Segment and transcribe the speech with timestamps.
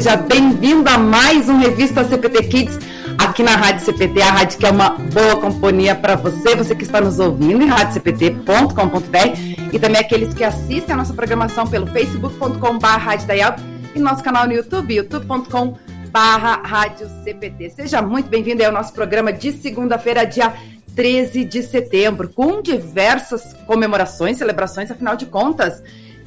[0.00, 2.78] seja bem-vindo a mais um Revista CPT Kids
[3.18, 6.84] aqui na Rádio CPT, a rádio que é uma boa companhia para você, você que
[6.84, 13.62] está nos ouvindo em radiocpt.com.br e também aqueles que assistem a nossa programação pelo facebook.com.br
[13.94, 15.76] e nosso canal no YouTube, youtube.com
[16.08, 17.68] barra Rádio CPT.
[17.68, 20.54] Seja muito bem-vindo ao nosso programa de segunda-feira, dia
[20.96, 25.82] 13 de setembro, com diversas comemorações, celebrações, afinal de contas.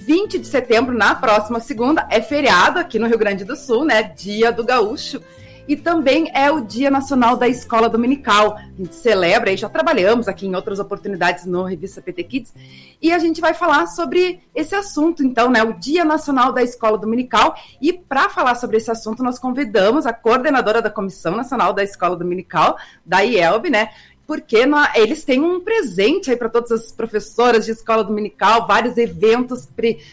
[0.05, 4.03] 20 de setembro, na próxima segunda, é feriado aqui no Rio Grande do Sul, né?
[4.03, 5.21] Dia do Gaúcho.
[5.65, 8.57] E também é o Dia Nacional da Escola Dominical.
[8.57, 12.53] A gente celebra e já trabalhamos aqui em outras oportunidades no Revista PT Kids.
[13.01, 15.63] E a gente vai falar sobre esse assunto, então, né?
[15.63, 17.55] O Dia Nacional da Escola Dominical.
[17.81, 22.17] E para falar sobre esse assunto, nós convidamos a coordenadora da Comissão Nacional da Escola
[22.17, 23.89] Dominical, da IELB, né?
[24.25, 28.97] Porque na, eles têm um presente aí para todas as professoras de escola dominical, vários
[28.97, 29.67] eventos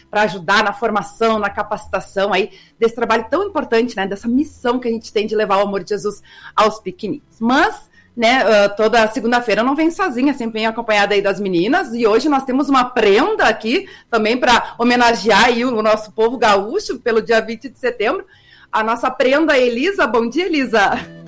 [0.09, 4.05] para ajudar na formação, na capacitação aí desse trabalho tão importante, né?
[4.05, 6.21] Dessa missão que a gente tem de levar o amor de Jesus
[6.55, 7.23] aos pequeninos.
[7.39, 12.05] Mas né, uh, toda segunda-feira não vem sozinha, sempre vem acompanhada aí das meninas, e
[12.05, 17.21] hoje nós temos uma prenda aqui também para homenagear aí o nosso povo gaúcho pelo
[17.21, 18.25] dia 20 de setembro.
[18.71, 20.07] A nossa prenda Elisa.
[20.07, 21.20] Bom dia, Elisa.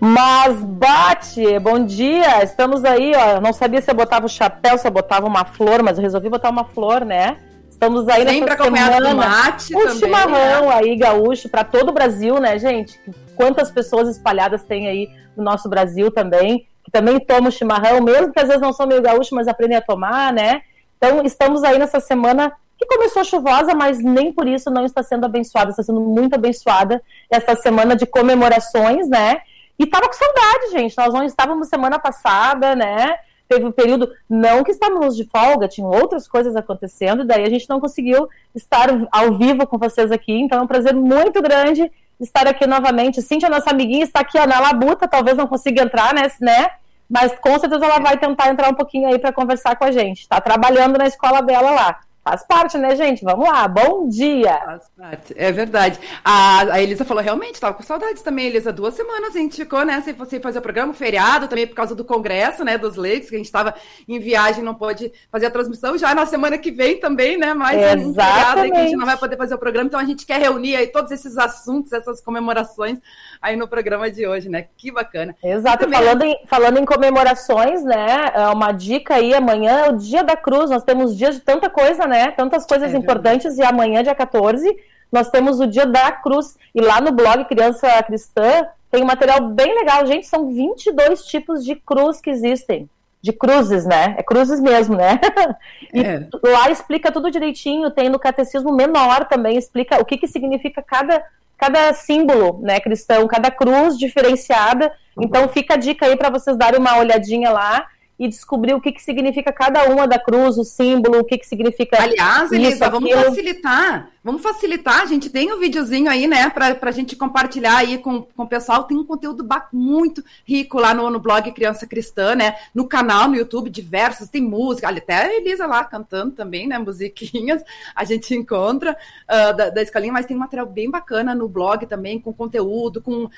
[0.00, 3.40] Mas bate, bom dia, estamos aí, ó.
[3.40, 6.28] Não sabia se eu botava o chapéu, se eu botava uma flor, mas eu resolvi
[6.28, 7.38] botar uma flor, né?
[7.70, 9.14] Estamos aí Sempre nessa semana.
[9.14, 10.74] Mate o também, chimarrão né?
[10.74, 12.98] aí, gaúcho, para todo o Brasil, né, gente?
[13.34, 18.40] Quantas pessoas espalhadas tem aí no nosso Brasil também, que também tomam chimarrão, mesmo que
[18.40, 20.62] às vezes não são meio gaúcho, mas aprendem a tomar, né?
[20.96, 25.24] Então, estamos aí nessa semana que começou chuvosa, mas nem por isso não está sendo
[25.24, 29.40] abençoada, está sendo muito abençoada essa semana de comemorações, né?
[29.78, 30.96] E tava com saudade, gente.
[30.96, 33.16] Nós não estávamos semana passada, né?
[33.48, 37.50] Teve um período, não que estávamos de folga, tinham outras coisas acontecendo, e daí a
[37.50, 40.32] gente não conseguiu estar ao vivo com vocês aqui.
[40.32, 43.22] Então é um prazer muito grande estar aqui novamente.
[43.22, 46.22] Cíntia, nossa amiguinha, está aqui na labuta, talvez não consiga entrar, né?
[46.40, 46.70] né?
[47.08, 50.22] Mas com certeza ela vai tentar entrar um pouquinho aí para conversar com a gente.
[50.22, 52.00] Está trabalhando na escola dela lá.
[52.26, 53.24] Faz parte, né, gente?
[53.24, 54.58] Vamos lá, bom dia!
[54.64, 55.96] Faz parte, é verdade.
[56.24, 58.72] A, a Elisa falou, realmente, estava com saudades também, Elisa.
[58.72, 61.94] Duas semanas a gente ficou, né, sem, sem fazer o programa, feriado, também por causa
[61.94, 63.76] do congresso, né, dos leigos, que a gente estava
[64.08, 65.96] em viagem, não pôde fazer a transmissão.
[65.96, 68.08] Já na semana que vem também, né, mais Exatamente.
[68.08, 70.26] um feriado aí que a gente não vai poder fazer o programa, então a gente
[70.26, 72.98] quer reunir aí todos esses assuntos, essas comemorações
[73.40, 74.66] aí no programa de hoje, né?
[74.76, 75.36] Que bacana.
[75.44, 76.00] Exato, também...
[76.00, 80.36] falando, em, falando em comemorações, né, é uma dica aí, amanhã é o Dia da
[80.36, 82.15] Cruz, nós temos dias de tanta coisa, né?
[82.16, 82.30] Né?
[82.30, 83.58] Tantas coisas é importantes.
[83.58, 84.74] E amanhã, dia 14,
[85.12, 86.56] nós temos o Dia da Cruz.
[86.74, 90.06] E lá no blog Criança Cristã tem um material bem legal.
[90.06, 92.88] Gente, são 22 tipos de cruz que existem.
[93.20, 94.14] De cruzes, né?
[94.16, 95.20] É cruzes mesmo, né?
[95.92, 96.28] e é.
[96.42, 97.90] lá explica tudo direitinho.
[97.90, 101.22] Tem no Catecismo Menor também, explica o que, que significa cada,
[101.58, 104.92] cada símbolo né, cristão, cada cruz diferenciada.
[105.18, 107.86] Então fica a dica aí para vocês darem uma olhadinha lá
[108.18, 111.46] e descobrir o que, que significa cada uma da cruz, o símbolo, o que, que
[111.46, 112.02] significa.
[112.02, 116.90] Aliás, Elisa, vamos facilitar Vamos facilitar, a gente tem um videozinho aí, né, para a
[116.90, 118.82] gente compartilhar aí com, com o pessoal.
[118.82, 123.36] Tem um conteúdo muito rico lá no, no blog Criança Cristã, né, no canal, no
[123.36, 127.62] YouTube, diversos, tem música, até a Elisa lá cantando também, né, musiquinhas,
[127.94, 128.96] a gente encontra
[129.30, 133.00] uh, da, da escolinha, mas tem um material bem bacana no blog também, com conteúdo,
[133.00, 133.30] com uh,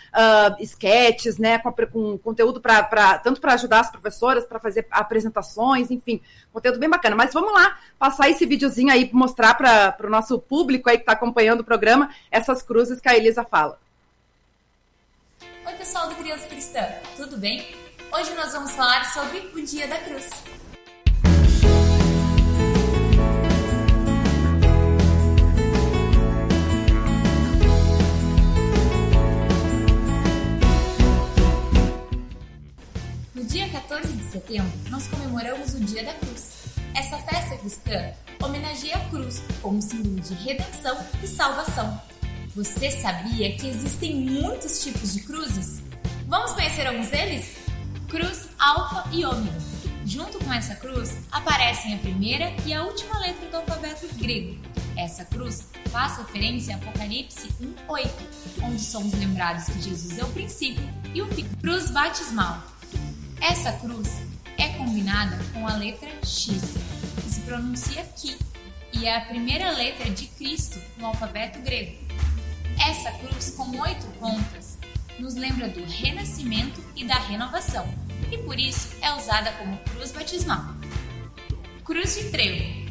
[0.60, 6.20] sketches, né, com, com conteúdo para tanto para ajudar as professoras, para fazer apresentações, enfim,
[6.52, 7.16] conteúdo bem bacana.
[7.16, 11.12] Mas vamos lá, passar esse videozinho aí, mostrar para o nosso público aí que está
[11.12, 13.78] acompanhando o programa, essas cruzes que a Elisa fala.
[15.66, 16.86] Oi, pessoal do Criança Cristã,
[17.16, 17.66] tudo bem?
[18.12, 20.30] Hoje nós vamos falar sobre o Dia da Cruz.
[33.88, 36.50] 14 de setembro, nós comemoramos o Dia da Cruz.
[36.94, 41.98] Essa festa cristã homenageia a cruz como símbolo de redenção e salvação.
[42.54, 45.82] Você sabia que existem muitos tipos de cruzes?
[46.26, 47.56] Vamos conhecer alguns deles?
[48.08, 49.58] Cruz, alfa e ômega.
[50.04, 54.60] Junto com essa cruz aparecem a primeira e a última letra do alfabeto grego.
[54.98, 58.10] Essa cruz faz referência a Apocalipse 1:8,
[58.64, 61.48] onde somos lembrados que Jesus é o princípio e o fim.
[61.62, 62.77] Cruz batismal.
[63.40, 64.08] Essa cruz
[64.58, 66.60] é combinada com a letra X,
[67.22, 68.36] que se pronuncia Ki,
[68.92, 71.96] e é a primeira letra de Cristo no alfabeto grego.
[72.84, 74.76] Essa cruz com oito pontas
[75.18, 77.86] nos lembra do renascimento e da renovação,
[78.30, 80.74] e por isso é usada como cruz batismal.
[81.84, 82.88] Cruz de trevo.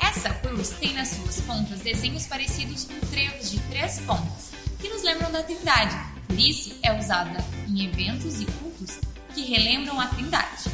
[0.00, 4.50] Essa cruz tem nas suas pontas desenhos parecidos com trevos de três pontas,
[4.80, 10.00] que nos lembram da Trindade, por isso é usada em eventos e cultos que relembram
[10.00, 10.70] a Trindade.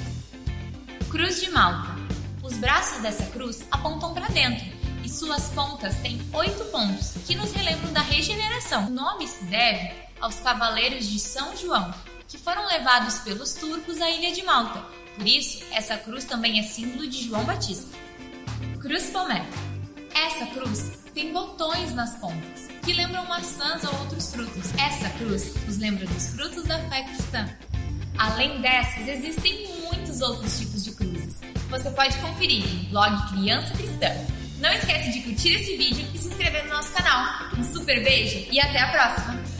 [1.11, 1.97] Cruz de Malta.
[2.43, 4.65] Os braços dessa cruz apontam para dentro
[5.05, 8.87] e suas pontas têm oito pontos, que nos relembram da regeneração.
[8.87, 11.93] O nome se deve aos cavaleiros de São João,
[12.29, 14.85] que foram levados pelos turcos à ilha de Malta.
[15.17, 17.97] Por isso, essa cruz também é símbolo de João Batista.
[18.81, 19.45] Cruz Pomé.
[20.15, 24.73] Essa cruz tem botões nas pontas, que lembram maçãs ou outros frutos.
[24.79, 27.49] Essa cruz nos lembra dos frutos da fé cristã.
[28.19, 31.41] Além dessas, existem muitos outros tipos de cruzes.
[31.69, 34.09] Você pode conferir no blog Criança Cristã.
[34.59, 37.51] Não esquece de curtir esse vídeo e se inscrever no nosso canal.
[37.59, 39.56] Um super beijo e até a próxima!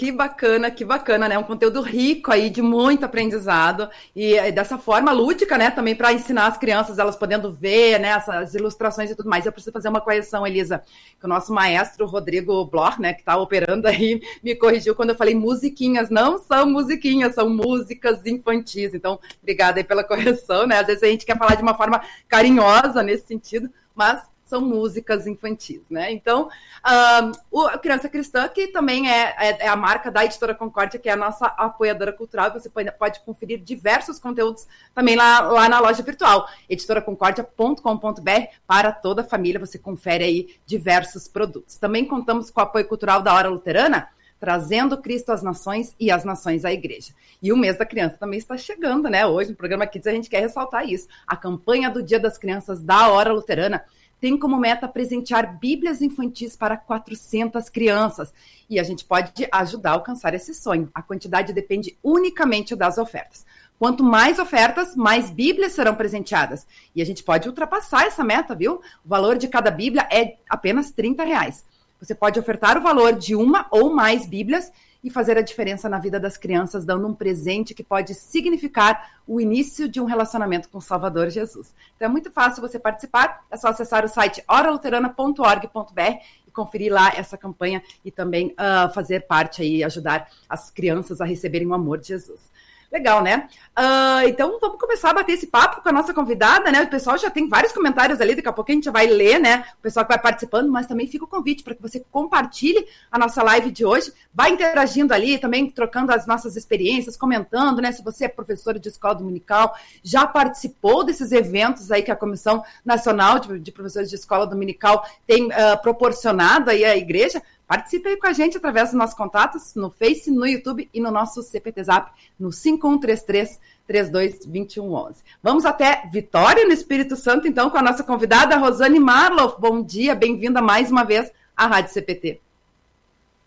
[0.00, 1.36] Que bacana, que bacana, né?
[1.36, 3.86] Um conteúdo rico aí de muito aprendizado
[4.16, 5.70] e eh, dessa forma lúdica, né?
[5.70, 8.08] Também para ensinar as crianças, elas podendo ver, né?
[8.08, 9.44] Essas ilustrações e tudo mais.
[9.44, 10.82] Eu preciso fazer uma correção, Elisa,
[11.18, 13.12] que o nosso maestro Rodrigo Bloch, né?
[13.12, 16.08] Que está operando aí, me corrigiu quando eu falei musiquinhas.
[16.08, 18.94] Não são musiquinhas, são músicas infantis.
[18.94, 20.78] Então, obrigada aí pela correção, né?
[20.78, 25.26] Às vezes a gente quer falar de uma forma carinhosa nesse sentido, mas são músicas
[25.26, 26.12] infantis, né?
[26.12, 26.50] Então,
[26.84, 31.08] um, o Criança Cristã, que também é, é, é, a marca da Editora Concórdia, que
[31.08, 35.78] é a nossa apoiadora cultural, você pode, pode conferir diversos conteúdos também lá, lá na
[35.78, 38.30] loja virtual, editoraconcordia.com.br,
[38.66, 41.76] para toda a família, você confere aí diversos produtos.
[41.76, 44.08] Também contamos com o apoio cultural da Hora Luterana,
[44.40, 47.12] trazendo Cristo às nações e as nações à igreja.
[47.42, 49.26] E o mês da criança também está chegando, né?
[49.26, 51.06] Hoje no programa Kids a gente quer ressaltar isso.
[51.26, 53.84] A campanha do Dia das Crianças da Hora Luterana
[54.20, 58.32] tem como meta presentear Bíblias infantis para 400 crianças.
[58.68, 60.90] E a gente pode ajudar a alcançar esse sonho.
[60.94, 63.46] A quantidade depende unicamente das ofertas.
[63.78, 66.66] Quanto mais ofertas, mais Bíblias serão presenteadas.
[66.94, 68.74] E a gente pode ultrapassar essa meta, viu?
[69.02, 71.64] O valor de cada Bíblia é apenas 30 reais.
[71.98, 74.70] Você pode ofertar o valor de uma ou mais Bíblias
[75.02, 79.40] e fazer a diferença na vida das crianças, dando um presente que pode significar o
[79.40, 81.74] início de um relacionamento com o Salvador Jesus.
[81.96, 86.00] Então é muito fácil você participar, é só acessar o site oraluterana.org.br
[86.46, 91.24] e conferir lá essa campanha e também uh, fazer parte aí, ajudar as crianças a
[91.24, 92.50] receberem o amor de Jesus.
[92.92, 93.48] Legal, né?
[93.78, 96.82] Uh, então vamos começar a bater esse papo com a nossa convidada, né?
[96.82, 99.64] O pessoal já tem vários comentários ali, daqui a pouco a gente vai ler, né?
[99.78, 103.16] O pessoal que vai participando, mas também fica o convite para que você compartilhe a
[103.16, 107.92] nossa live de hoje, vai interagindo ali, também trocando as nossas experiências, comentando, né?
[107.92, 109.72] Se você é professor de escola dominical,
[110.02, 115.06] já participou desses eventos aí que a Comissão Nacional de, de Professores de Escola Dominical
[115.28, 119.76] tem uh, proporcionado aí à igreja, Participe aí com a gente através dos nossos contatos
[119.76, 125.22] no Face, no YouTube e no nosso CPT Zap no 5133 322111.
[125.40, 129.60] Vamos até Vitória, no Espírito Santo, então, com a nossa convidada Rosane Marloff.
[129.60, 132.40] Bom dia, bem-vinda mais uma vez à Rádio CPT.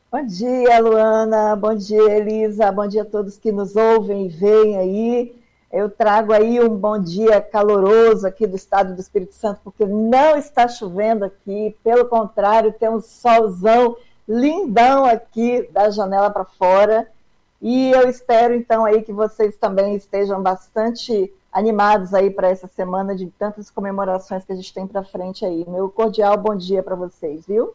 [0.09, 1.57] Bom dia, Luana.
[1.57, 2.71] Bom dia, Elisa.
[2.71, 5.35] Bom dia a todos que nos ouvem e veem aí.
[5.69, 10.37] Eu trago aí um bom dia caloroso aqui do estado do Espírito Santo, porque não
[10.37, 13.97] está chovendo aqui, pelo contrário, tem um solzão
[14.27, 17.07] lindão aqui da janela para fora.
[17.61, 23.15] E eu espero então aí que vocês também estejam bastante animados aí para essa semana
[23.15, 25.63] de tantas comemorações que a gente tem para frente aí.
[25.68, 27.73] Meu cordial bom dia para vocês, viu?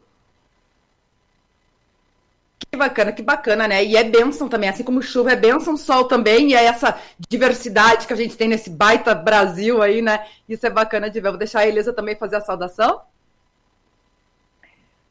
[2.71, 3.83] Que bacana, que bacana, né?
[3.83, 8.07] E é bênção também, assim como chuva é bênção, sol também, e é essa diversidade
[8.07, 10.27] que a gente tem nesse baita Brasil aí, né?
[10.47, 11.31] Isso é bacana de ver.
[11.31, 13.01] Vou deixar a Elisa também fazer a saudação.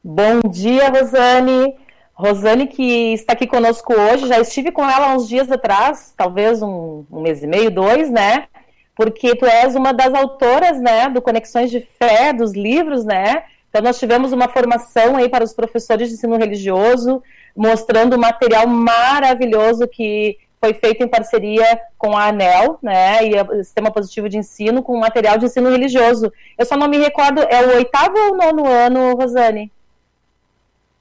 [0.09, 1.75] Bom dia, Rosane.
[2.13, 7.03] Rosane, que está aqui conosco hoje, já estive com ela uns dias atrás, talvez um,
[7.11, 8.47] um, mês e meio, dois, né?
[8.95, 13.43] Porque tu és uma das autoras, né, do Conexões de Fé, dos livros, né?
[13.69, 17.21] Então nós tivemos uma formação aí para os professores de ensino religioso,
[17.53, 23.61] mostrando um material maravilhoso que foi feito em parceria com a ANEL, né, e o
[23.61, 26.31] Sistema Positivo de Ensino, com material de ensino religioso.
[26.57, 29.69] Eu só não me recordo, é o oitavo ou nono ano, Rosane?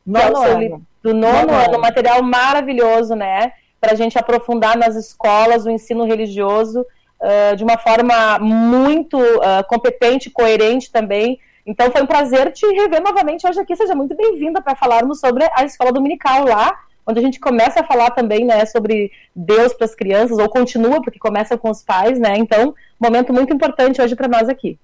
[0.07, 0.83] Nono é ano.
[1.03, 3.53] Do nono, nono ano, material maravilhoso, né?
[3.81, 6.81] Para a gente aprofundar nas escolas o ensino religioso
[7.21, 11.39] uh, de uma forma muito uh, competente, coerente também.
[11.67, 13.75] Então foi um prazer te rever novamente hoje aqui.
[13.75, 17.85] Seja muito bem-vinda para falarmos sobre a escola dominical lá, onde a gente começa a
[17.85, 22.19] falar também, né, sobre Deus para as crianças, ou continua, porque começa com os pais,
[22.19, 22.37] né?
[22.37, 24.79] Então, momento muito importante hoje para nós aqui.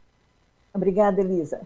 [0.75, 1.61] Obrigada, Elisa.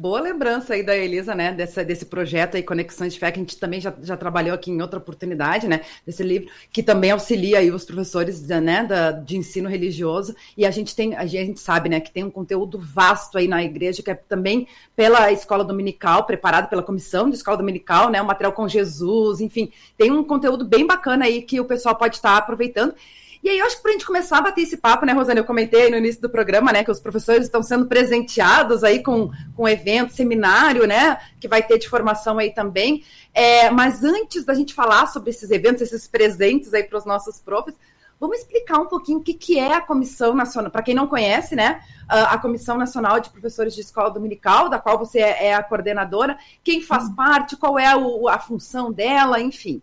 [0.00, 3.42] Boa lembrança aí da Elisa, né, dessa, desse projeto aí, Conexões de Fé, que a
[3.42, 7.58] gente também já, já trabalhou aqui em outra oportunidade, né, desse livro, que também auxilia
[7.58, 11.90] aí os professores, né, da, de ensino religioso, e a gente tem, a gente sabe,
[11.90, 14.66] né, que tem um conteúdo vasto aí na igreja, que é também
[14.96, 19.70] pela escola dominical, preparado pela comissão de escola dominical, né, o material com Jesus, enfim,
[19.98, 22.94] tem um conteúdo bem bacana aí que o pessoal pode estar aproveitando,
[23.42, 25.40] e aí, eu acho que para a gente começar a bater esse papo, né, Rosane?
[25.40, 29.30] Eu comentei no início do programa, né, que os professores estão sendo presenteados aí com,
[29.56, 33.02] com evento, seminário, né, que vai ter de formação aí também.
[33.32, 37.38] É, mas antes da gente falar sobre esses eventos, esses presentes aí para os nossos
[37.38, 37.74] profs,
[38.20, 40.70] vamos explicar um pouquinho o que, que é a Comissão Nacional.
[40.70, 44.98] Para quem não conhece, né, a Comissão Nacional de Professores de Escola Dominical, da qual
[44.98, 47.14] você é, é a coordenadora, quem faz hum.
[47.14, 49.80] parte, qual é o, a função dela, enfim.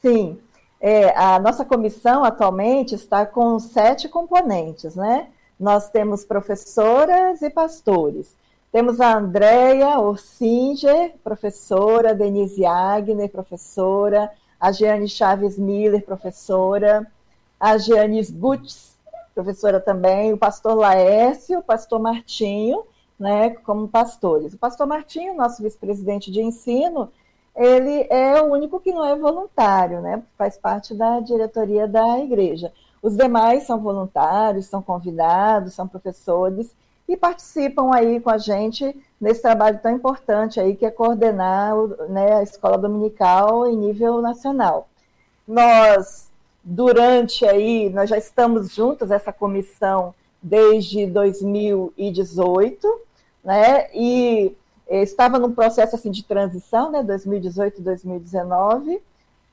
[0.00, 0.38] Sim.
[0.84, 5.28] É, a nossa comissão atualmente está com sete componentes, né?
[5.58, 8.34] Nós temos professoras e pastores.
[8.72, 17.06] Temos a Andrea Orsinger, professora, Denise Agner, professora, a Jeane Chaves Miller, professora,
[17.60, 18.96] a Jeane Butz,
[19.36, 22.82] professora também, o pastor Laércio, o pastor Martinho,
[23.16, 24.52] né, como pastores.
[24.52, 27.08] O pastor Martinho, nosso vice-presidente de ensino,
[27.54, 30.22] ele é o único que não é voluntário, né?
[30.38, 32.72] Faz parte da diretoria da igreja.
[33.02, 36.74] Os demais são voluntários, são convidados, são professores
[37.08, 41.74] e participam aí com a gente nesse trabalho tão importante aí que é coordenar
[42.08, 44.88] né, a escola dominical em nível nacional.
[45.46, 46.30] Nós,
[46.62, 53.00] durante aí, nós já estamos juntos, essa comissão, desde 2018,
[53.44, 53.88] né?
[53.92, 54.56] E
[54.88, 59.02] estava num processo assim de transição, né, 2018, 2019,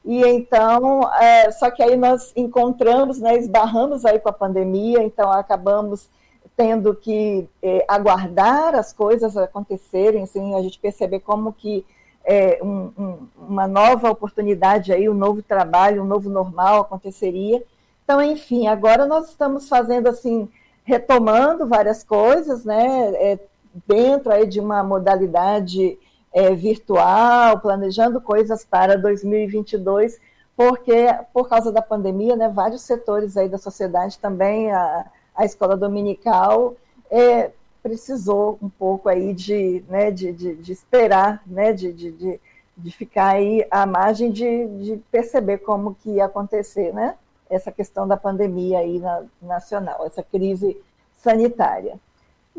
[0.06, 5.32] e então, é, só que aí nós encontramos, né, esbarramos aí com a pandemia, então
[5.32, 6.10] acabamos
[6.56, 11.86] tendo que é, aguardar as coisas acontecerem, assim, a gente perceber como que
[12.24, 17.64] é, um, um, uma nova oportunidade aí, um novo trabalho, um novo normal aconteceria.
[18.04, 20.50] Então, enfim, agora nós estamos fazendo assim,
[20.84, 23.40] retomando várias coisas, né, é,
[23.88, 25.98] dentro aí de uma modalidade
[26.34, 30.20] é, virtual, planejando coisas para 2022,
[30.56, 35.78] porque por causa da pandemia, né, vários setores aí da sociedade também, a, a escola
[35.78, 36.76] dominical
[37.10, 42.40] é, precisou um pouco aí de, né, de, de, de esperar, né, de, de,
[42.78, 47.16] de, ficar aí à margem de, de perceber como que ia acontecer, né,
[47.50, 50.78] essa questão da pandemia aí na, nacional, essa crise
[51.14, 52.00] sanitária.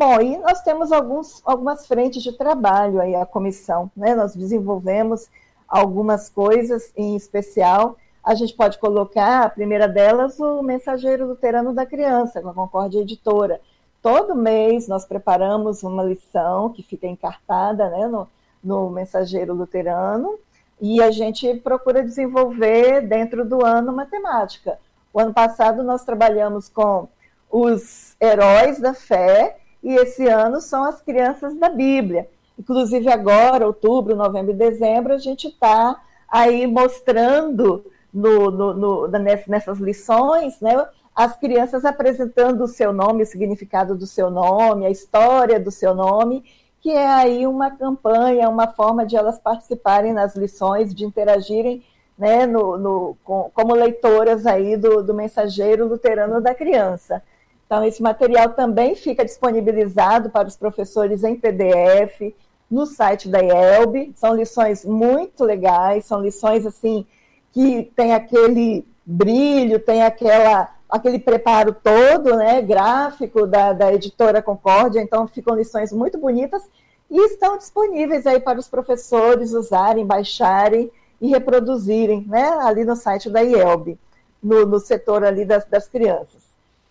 [0.00, 4.14] Bom, e nós temos alguns, algumas frentes de trabalho aí, a comissão, né?
[4.14, 5.28] Nós desenvolvemos
[5.68, 7.98] algumas coisas em especial.
[8.24, 13.00] A gente pode colocar, a primeira delas, o Mensageiro Luterano da Criança, com a Concórdia
[13.00, 13.60] Editora.
[14.00, 18.26] Todo mês nós preparamos uma lição que fica encartada né, no,
[18.64, 20.38] no Mensageiro Luterano
[20.80, 24.78] e a gente procura desenvolver dentro do ano matemática.
[25.12, 27.06] O ano passado nós trabalhamos com
[27.50, 32.28] os heróis da fé e esse ano são as crianças da Bíblia.
[32.58, 39.78] Inclusive agora, outubro, novembro e dezembro, a gente está aí mostrando no, no, no, nessas
[39.78, 45.58] lições, né, as crianças apresentando o seu nome, o significado do seu nome, a história
[45.58, 46.44] do seu nome,
[46.80, 51.82] que é aí uma campanha, uma forma de elas participarem nas lições, de interagirem
[52.16, 57.22] né, no, no, com, como leitoras aí do, do mensageiro luterano da criança.
[57.70, 62.34] Então, esse material também fica disponibilizado para os professores em PDF
[62.68, 64.10] no site da IELB.
[64.16, 67.06] São lições muito legais, são lições assim
[67.52, 75.00] que tem aquele brilho, tem aquela aquele preparo todo, né, gráfico da, da editora Concórdia,
[75.00, 76.68] então ficam lições muito bonitas
[77.08, 83.30] e estão disponíveis aí para os professores usarem, baixarem e reproduzirem, né, ali no site
[83.30, 83.96] da IELB,
[84.42, 86.49] no, no setor ali das, das crianças.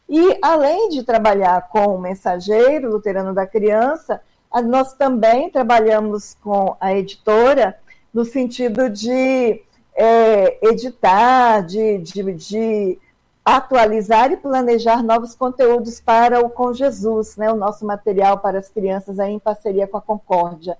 [0.09, 4.19] E, além de trabalhar com o mensageiro luterano da criança,
[4.65, 7.77] nós também trabalhamos com a editora
[8.11, 9.61] no sentido de
[9.93, 12.99] é, editar, de, de, de,
[13.45, 18.69] atualizar e planejar novos conteúdos para o Com Jesus, né, o nosso material para as
[18.69, 20.77] crianças aí em parceria com a Concórdia.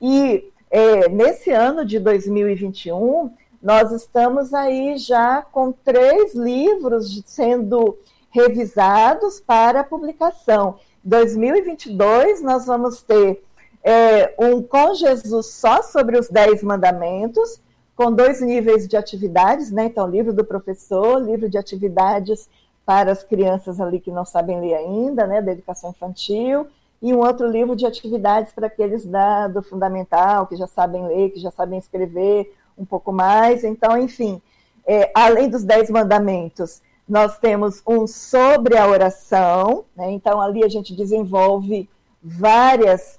[0.00, 7.98] E é, nesse ano de 2021, nós estamos aí já com três livros sendo
[8.30, 10.76] revisados para publicação.
[11.04, 13.42] 2022 nós vamos ter
[13.82, 17.60] é, um com Jesus só sobre os dez mandamentos,
[17.96, 19.86] com dois níveis de atividades, né?
[19.86, 22.48] Então, livro do professor, livro de atividades
[22.84, 25.42] para as crianças ali que não sabem ler ainda, né?
[25.42, 26.66] Da educação infantil,
[27.00, 31.30] e um outro livro de atividades para aqueles da, do fundamental, que já sabem ler,
[31.30, 33.64] que já sabem escrever um pouco mais.
[33.64, 34.40] Então, enfim,
[34.86, 40.10] é, além dos dez mandamentos, nós temos um sobre a oração, né?
[40.10, 41.88] então ali a gente desenvolve
[42.22, 43.18] várias,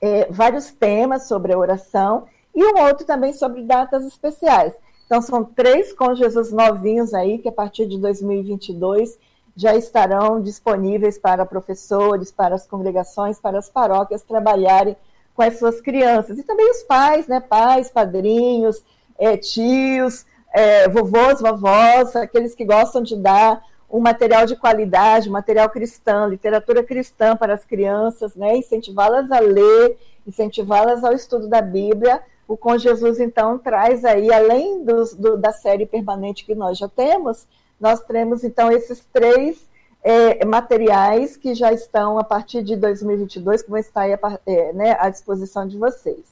[0.00, 4.74] é, vários temas sobre a oração, e um outro também sobre datas especiais.
[5.06, 9.18] Então, são três Jesus novinhos aí, que a partir de 2022
[9.56, 14.96] já estarão disponíveis para professores, para as congregações, para as paróquias trabalharem
[15.34, 16.38] com as suas crianças.
[16.38, 17.40] E também os pais, né?
[17.40, 18.84] Pais, padrinhos,
[19.18, 25.68] é, tios, é, vovôs, vovós, aqueles que gostam de dar um material de qualidade, material
[25.68, 28.56] cristão, literatura cristã para as crianças, né?
[28.56, 32.22] Incentivá-las a ler, incentivá-las ao estudo da Bíblia.
[32.46, 36.88] O Com Jesus, então, traz aí, além dos, do, da série permanente que nós já
[36.88, 37.46] temos,
[37.80, 39.68] nós temos, então, esses três
[40.02, 44.96] é, materiais que já estão, a partir de 2022, que vão estar aí, é, né,
[44.98, 46.24] à disposição de vocês.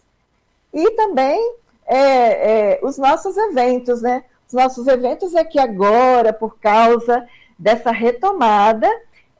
[0.72, 1.54] E também
[1.88, 4.24] é, é, os nossos eventos, né?
[4.46, 7.26] Os nossos eventos é que agora, por causa
[7.58, 8.88] dessa retomada,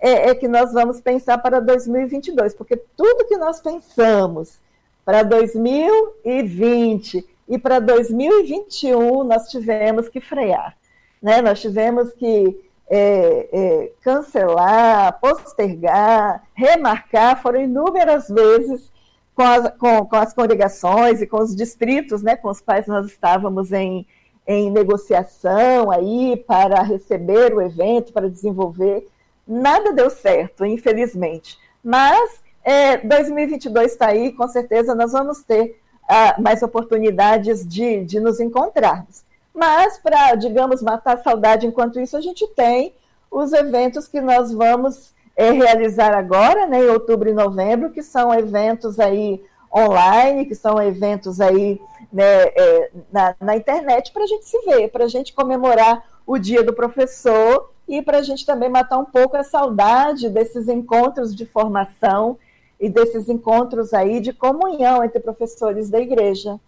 [0.00, 4.58] é, é que nós vamos pensar para 2022, porque tudo que nós pensamos
[5.04, 10.76] para 2020 e para 2021 nós tivemos que frear
[11.22, 11.42] né?
[11.42, 18.90] Nós tivemos que é, é, cancelar, postergar, remarcar, foram inúmeras vezes
[19.38, 23.06] com as, com, com as congregações e com os distritos, né, com os quais nós
[23.06, 24.04] estávamos em,
[24.44, 29.08] em negociação aí para receber o evento, para desenvolver.
[29.46, 31.56] Nada deu certo, infelizmente.
[31.84, 38.18] Mas é, 2022 está aí, com certeza nós vamos ter ah, mais oportunidades de, de
[38.18, 39.22] nos encontrarmos.
[39.54, 42.92] Mas, para, digamos, matar a saudade enquanto isso, a gente tem
[43.30, 48.34] os eventos que nós vamos é, realizar agora, né, em outubro e novembro, que são
[48.34, 49.40] eventos aí
[49.72, 51.80] online, que são eventos aí
[52.12, 56.38] né, é, na, na internet para a gente se ver, para a gente comemorar o
[56.38, 61.32] dia do professor e para a gente também matar um pouco a saudade desses encontros
[61.32, 62.36] de formação
[62.80, 66.58] e desses encontros aí de comunhão entre professores da igreja.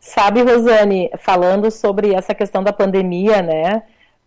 [0.00, 3.84] Sabe, Rosane, falando sobre essa questão da pandemia, né?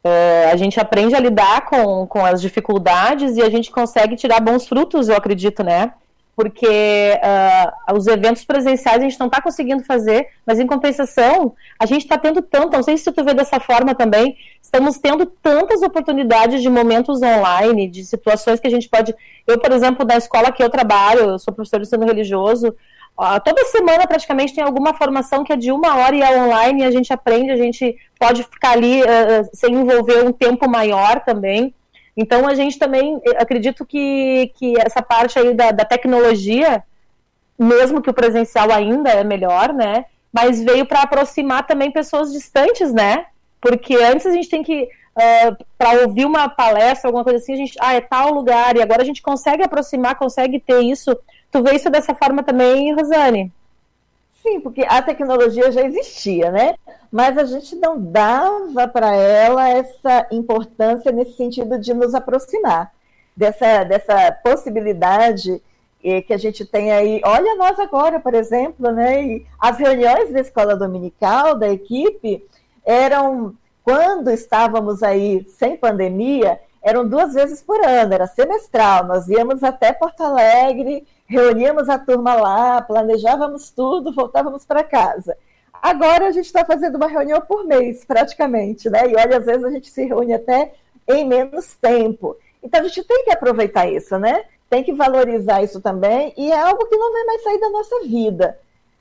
[0.07, 4.39] Uh, a gente aprende a lidar com, com as dificuldades e a gente consegue tirar
[4.39, 5.91] bons frutos, eu acredito, né?
[6.33, 11.85] Porque uh, os eventos presenciais a gente não está conseguindo fazer, mas em compensação, a
[11.85, 15.81] gente está tendo tanto, não sei se tu vê dessa forma também, estamos tendo tantas
[15.81, 19.15] oportunidades de momentos online, de situações que a gente pode.
[19.45, 22.73] Eu, por exemplo, da escola que eu trabalho, eu sou professor de ensino religioso,
[23.43, 26.85] toda semana praticamente tem alguma formação que é de uma hora e é online, e
[26.85, 31.73] a gente aprende, a gente pode ficar ali uh, sem envolver um tempo maior também.
[32.15, 36.83] Então a gente também acredito que, que essa parte aí da, da tecnologia,
[37.57, 40.05] mesmo que o presencial ainda é melhor, né?
[40.31, 43.25] Mas veio para aproximar também pessoas distantes, né?
[43.59, 47.55] Porque antes a gente tem que Uh, para ouvir uma palestra, alguma coisa assim, a
[47.55, 51.17] gente, ah, é tal lugar, e agora a gente consegue aproximar, consegue ter isso
[51.51, 53.51] Tu vê isso dessa forma também, Rosane?
[54.41, 56.75] Sim, porque a tecnologia já existia, né?
[57.11, 62.91] Mas a gente não dava para ela essa importância nesse sentido de nos aproximar
[63.35, 65.61] dessa, dessa possibilidade
[66.03, 67.21] eh, que a gente tem aí.
[67.25, 69.23] Olha nós agora, por exemplo, né?
[69.23, 72.45] E as reuniões da escola dominical da equipe
[72.85, 79.05] eram quando estávamos aí sem pandemia, eram duas vezes por ano, era semestral.
[79.05, 85.37] Nós íamos até Porto Alegre reuníamos a turma lá, planejávamos tudo, voltávamos para casa.
[85.81, 89.07] Agora a gente está fazendo uma reunião por mês, praticamente, né?
[89.07, 90.73] E olha, às vezes a gente se reúne até
[91.07, 92.35] em menos tempo.
[92.63, 94.45] Então a gente tem que aproveitar isso, né?
[94.69, 98.01] Tem que valorizar isso também, e é algo que não vai mais sair da nossa
[98.01, 98.57] vida.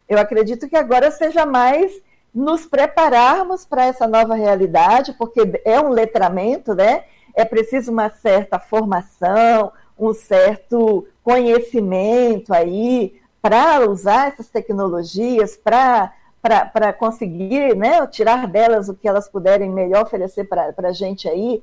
[0.08, 1.92] Eu acredito que agora seja mais
[2.32, 7.04] nos prepararmos para essa nova realidade, porque é um letramento, né?
[7.34, 17.74] É preciso uma certa formação, um certo conhecimento aí para usar essas tecnologias, para conseguir
[17.74, 21.60] né, tirar delas o que elas puderem melhor oferecer para a gente aí.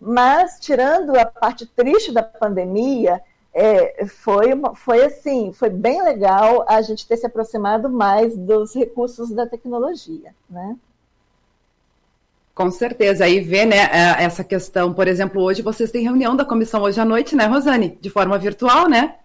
[0.00, 3.20] Mas, tirando a parte triste da pandemia,
[3.52, 9.30] é, foi, foi assim, foi bem legal a gente ter se aproximado mais dos recursos
[9.30, 10.74] da tecnologia, né?
[12.54, 13.24] Com certeza.
[13.24, 13.88] Aí vê, né,
[14.18, 17.96] essa questão, por exemplo, hoje vocês têm reunião da comissão hoje à noite, né, Rosane?
[18.00, 19.16] De forma virtual, né?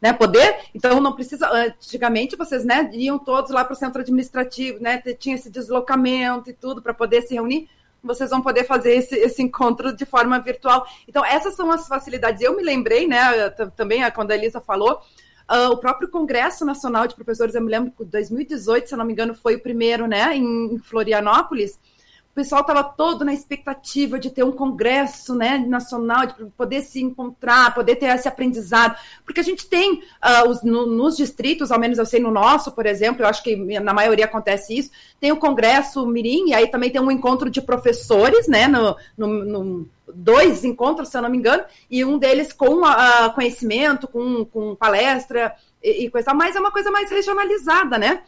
[0.00, 1.48] Né, poder, então não precisa.
[1.50, 4.98] Antigamente vocês né, iam todos lá para o centro administrativo, né?
[5.18, 7.68] Tinha esse deslocamento e tudo para poder se reunir.
[8.04, 10.86] vocês vão poder fazer esse, esse encontro de forma virtual.
[11.08, 12.40] Então, essas são as facilidades.
[12.40, 15.00] Eu me lembrei, né, também, quando a Elisa falou,
[15.48, 19.12] Uh, o próprio Congresso Nacional de Professores, eu me lembro que 2018, se não me
[19.12, 21.78] engano, foi o primeiro, né, em Florianópolis
[22.36, 27.74] pessoal estava todo na expectativa de ter um congresso né, nacional, de poder se encontrar,
[27.74, 28.94] poder ter esse aprendizado,
[29.24, 32.72] porque a gente tem uh, os, no, nos distritos, ao menos eu sei no nosso,
[32.72, 36.70] por exemplo, eu acho que na maioria acontece isso, tem o congresso Mirim, e aí
[36.70, 41.30] também tem um encontro de professores, né, no, no, no dois encontros, se eu não
[41.30, 46.54] me engano, e um deles com uh, conhecimento, com, com palestra e, e coisa, mas
[46.54, 48.22] é uma coisa mais regionalizada, né?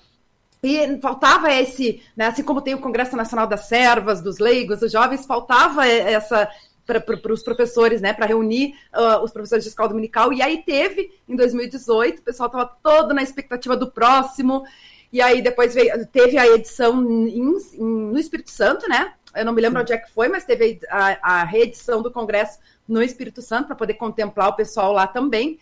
[0.63, 4.91] E faltava esse, né, assim como tem o Congresso Nacional das Servas, dos leigos, dos
[4.91, 6.49] jovens, faltava essa
[6.85, 10.33] para os professores, né, para reunir uh, os professores de escola dominical.
[10.33, 14.65] E aí teve, em 2018, o pessoal estava todo na expectativa do próximo.
[15.13, 19.13] E aí depois veio, teve a edição em, em, no Espírito Santo, né?
[19.37, 19.83] Eu não me lembro Sim.
[19.83, 23.77] onde é que foi, mas teve a, a reedição do Congresso no Espírito Santo para
[23.77, 25.59] poder contemplar o pessoal lá também.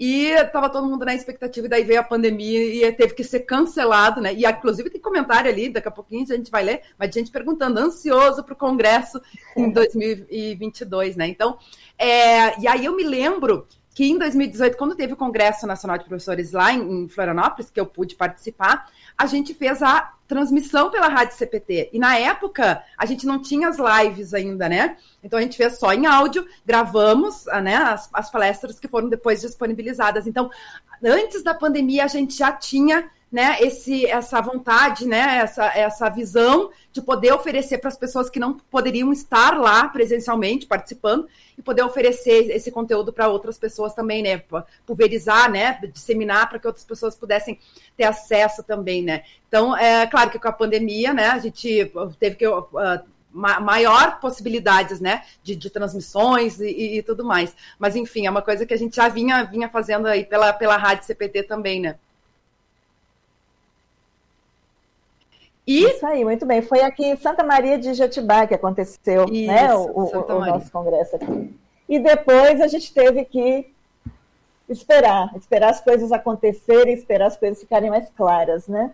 [0.00, 3.40] E estava todo mundo na expectativa, e daí veio a pandemia e teve que ser
[3.40, 4.32] cancelado, né?
[4.32, 7.78] E inclusive tem comentário ali, daqui a pouquinho a gente vai ler, mas gente perguntando,
[7.78, 9.20] ansioso para o Congresso
[9.54, 11.28] em 2022, né?
[11.28, 11.58] Então,
[11.98, 16.04] é, e aí eu me lembro que em 2018, quando teve o Congresso Nacional de
[16.04, 18.86] Professores lá em, Florianópolis, que eu pude participar,
[19.18, 21.90] a gente fez a transmissão pela Rádio CPT.
[21.92, 24.96] E na época, a gente não tinha as lives ainda, né?
[25.22, 29.08] Então a gente fez só em áudio, gravamos ah, né, as, as palestras que foram
[29.08, 30.26] depois disponibilizadas.
[30.26, 30.48] Então,
[31.04, 36.70] antes da pandemia, a gente já tinha né, esse, essa vontade, né, essa, essa visão
[36.92, 41.82] de poder oferecer para as pessoas que não poderiam estar lá presencialmente participando e poder
[41.82, 44.42] oferecer esse conteúdo para outras pessoas também, né,
[44.84, 47.58] pulverizar, né, disseminar para que outras pessoas pudessem
[47.96, 49.22] ter acesso também, né.
[49.46, 52.68] Então, é claro que com a pandemia, né, a gente teve que uh,
[53.32, 57.54] maior possibilidades, né, de, de transmissões e, e, tudo mais.
[57.78, 60.76] Mas enfim, é uma coisa que a gente já vinha vinha fazendo aí pela pela
[60.76, 61.96] rádio CPT também, né.
[65.70, 65.84] E...
[65.84, 66.60] Isso aí, muito bem.
[66.60, 70.44] Foi aqui em Santa Maria de Jatibá que aconteceu né, Isso, né, o, o, o
[70.44, 71.54] nosso congresso aqui.
[71.88, 73.72] E depois a gente teve que
[74.68, 78.90] esperar, esperar as coisas acontecerem, esperar as coisas ficarem mais claras, né?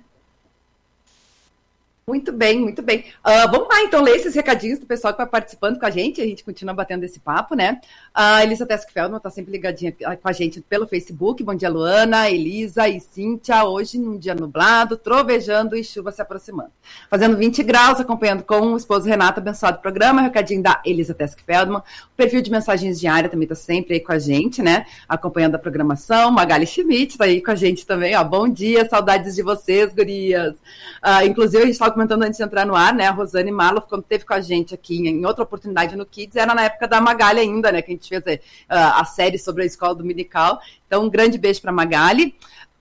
[2.08, 3.00] Muito bem, muito bem.
[3.18, 6.20] Uh, vamos lá, então, ler esses recadinhos do pessoal que vai participando com a gente.
[6.20, 7.80] A gente continua batendo esse papo, né?
[8.14, 11.42] A Elisa Teskfeldman está sempre ligadinha com a gente pelo Facebook.
[11.42, 13.64] Bom dia, Luana, Elisa e Cíntia.
[13.64, 16.70] Hoje, num dia nublado, trovejando e chuva se aproximando.
[17.10, 20.22] Fazendo 20 graus, acompanhando com o esposo Renato, abençoado programa.
[20.22, 21.78] Recadinho da Elisa Teskfeldman.
[21.78, 24.86] O perfil de mensagens diária também está sempre aí com a gente, né?
[25.08, 26.30] Acompanhando a programação.
[26.30, 28.14] Magali Schmidt está aí com a gente também.
[28.14, 30.54] Ó, bom dia, saudades de vocês, gurias.
[30.54, 33.06] Uh, inclusive, a gente estava comentando antes de entrar no ar, né?
[33.06, 36.54] A Rosane Maloff, quando teve com a gente aqui em outra oportunidade no Kids, era
[36.54, 37.80] na época da Magali ainda, né?
[37.80, 40.60] Que a gente fez uh, a série sobre a escola dominical.
[40.86, 42.36] Então, um grande beijo para Magali.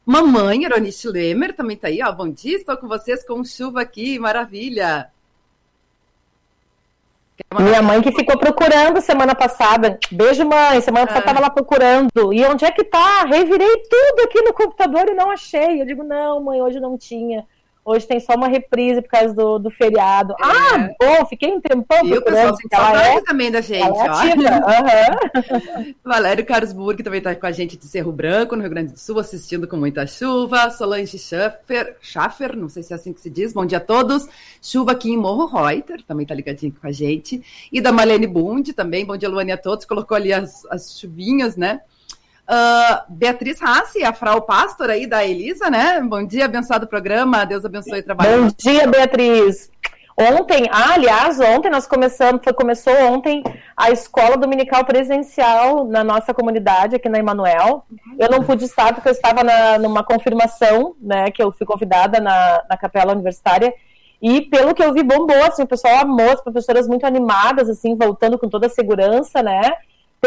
[0.05, 2.11] Mamãe, Ironice Lemer, também tá aí, ó.
[2.11, 5.09] Bom dia, estou com vocês com chuva aqui, maravilha.
[7.57, 9.97] Minha mãe que ficou procurando semana passada.
[10.11, 10.81] Beijo, mãe.
[10.81, 11.43] Semana passada estava ah.
[11.43, 12.33] lá procurando.
[12.33, 13.23] E onde é que tá?
[13.23, 15.81] Revirei tudo aqui no computador e não achei.
[15.81, 17.45] Eu digo, não, mãe, hoje não tinha.
[17.85, 20.33] Hoje tem só uma reprise por causa do, do feriado.
[20.33, 20.35] É.
[20.41, 22.57] Ah, bom, fiquei um tempão e procurando.
[22.59, 25.93] E o pessoal é, também da gente, é uhum.
[26.03, 29.19] Valério Carlsburg também está com a gente de Cerro Branco, no Rio Grande do Sul,
[29.19, 30.71] assistindo com muita chuva.
[30.71, 33.53] Solange Schaffer, Schaffer, não sei se é assim que se diz.
[33.53, 34.27] Bom dia a todos.
[34.59, 37.43] Chuva aqui em Morro Reuter, também está ligadinho com a gente.
[37.71, 39.05] E da Malene Bund também.
[39.05, 39.85] Bom dia, Luane, a todos.
[39.85, 41.81] Colocou ali as, as chuvinhas, né?
[42.47, 45.99] Uh, Beatriz Rassi, a Frau Pastor aí da Elisa, né?
[46.01, 48.43] Bom dia, abençoado programa, Deus abençoe o trabalho.
[48.43, 49.71] Bom dia, Beatriz.
[50.17, 53.43] Ontem, ah, aliás, ontem nós começamos, foi, começou ontem
[53.75, 57.83] a escola dominical presencial na nossa comunidade aqui na Emanuel.
[58.17, 62.21] Eu não pude estar porque eu estava na, numa confirmação, né, que eu fui convidada
[62.21, 63.73] na, na capela universitária.
[64.21, 67.95] E pelo que eu vi, bombou, assim, o pessoal amou, as professoras muito animadas, assim,
[67.95, 69.73] voltando com toda a segurança, né?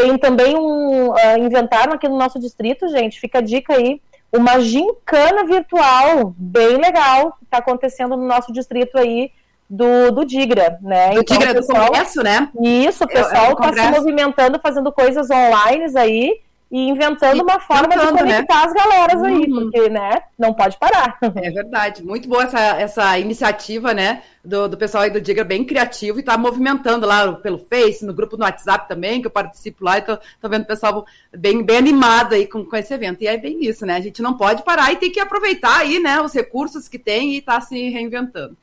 [0.01, 1.11] Tem também um.
[1.11, 4.01] Uh, inventaram aqui no nosso distrito, gente, fica a dica aí,
[4.33, 9.31] uma gincana virtual bem legal que está acontecendo no nosso distrito aí
[9.69, 11.11] do, do Digra, né?
[11.11, 12.49] Do então, Digra pessoal, do Congresso, né?
[12.61, 17.97] Isso, o pessoal está se movimentando, fazendo coisas online aí e inventando uma forma de
[17.97, 18.19] né?
[18.19, 18.65] conectar né?
[18.65, 19.71] as galeras aí, uhum.
[19.71, 21.19] porque, né, não pode parar.
[21.43, 22.05] É verdade.
[22.05, 26.23] Muito boa essa, essa iniciativa, né, do, do pessoal aí do Diga, bem criativo, e
[26.23, 30.03] tá movimentando lá pelo Face, no grupo no WhatsApp também, que eu participo lá, e
[30.03, 33.23] tô, tô vendo o pessoal bem, bem animado aí com, com esse evento.
[33.23, 35.99] E é bem isso, né, a gente não pode parar e tem que aproveitar aí,
[35.99, 38.57] né, os recursos que tem e tá se reinventando.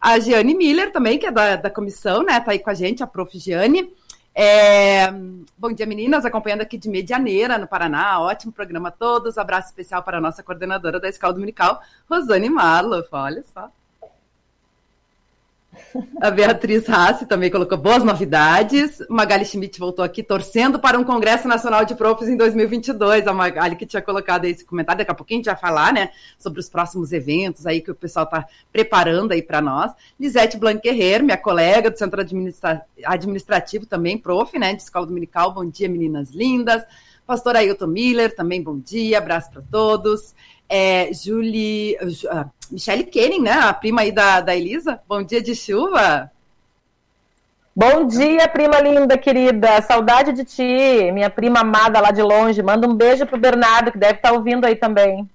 [0.00, 2.40] a Giane Miller também, que é da, da comissão, né?
[2.40, 3.38] Tá aí com a gente, a prof.
[3.38, 3.92] Giane.
[4.34, 5.10] É...
[5.56, 8.20] Bom dia, meninas, acompanhando aqui de Medianeira, no Paraná.
[8.20, 9.38] Ótimo programa a todos.
[9.38, 13.08] Abraço especial para a nossa coordenadora da Escola Dominical, Rosane Marloff.
[13.12, 13.70] Olha só.
[16.20, 19.02] A Beatriz Rassi também colocou boas novidades.
[19.08, 23.26] Magali Schmidt voltou aqui torcendo para um Congresso Nacional de Profs em 2022.
[23.26, 24.98] A Magali que tinha colocado esse comentário.
[24.98, 27.94] Daqui a pouquinho a gente vai falar, né, sobre os próximos eventos aí que o
[27.94, 29.92] pessoal está preparando aí para nós.
[30.18, 35.52] Lisete Blanquerrer, minha colega do Centro Administra Administrativo também, prof, né, de Escola Dominical.
[35.52, 36.82] Bom dia, meninas lindas.
[37.26, 40.34] Pastor Ailton Miller, também bom dia, abraço para todos
[40.68, 43.52] é, Julie, uh, Michelle Kenning, né?
[43.52, 45.00] A prima aí da, da Elisa.
[45.08, 46.30] Bom dia de chuva.
[47.76, 49.82] Bom dia, prima linda, querida.
[49.82, 52.62] Saudade de ti, minha prima amada lá de longe.
[52.62, 55.28] Manda um beijo pro Bernardo, que deve estar tá ouvindo aí também.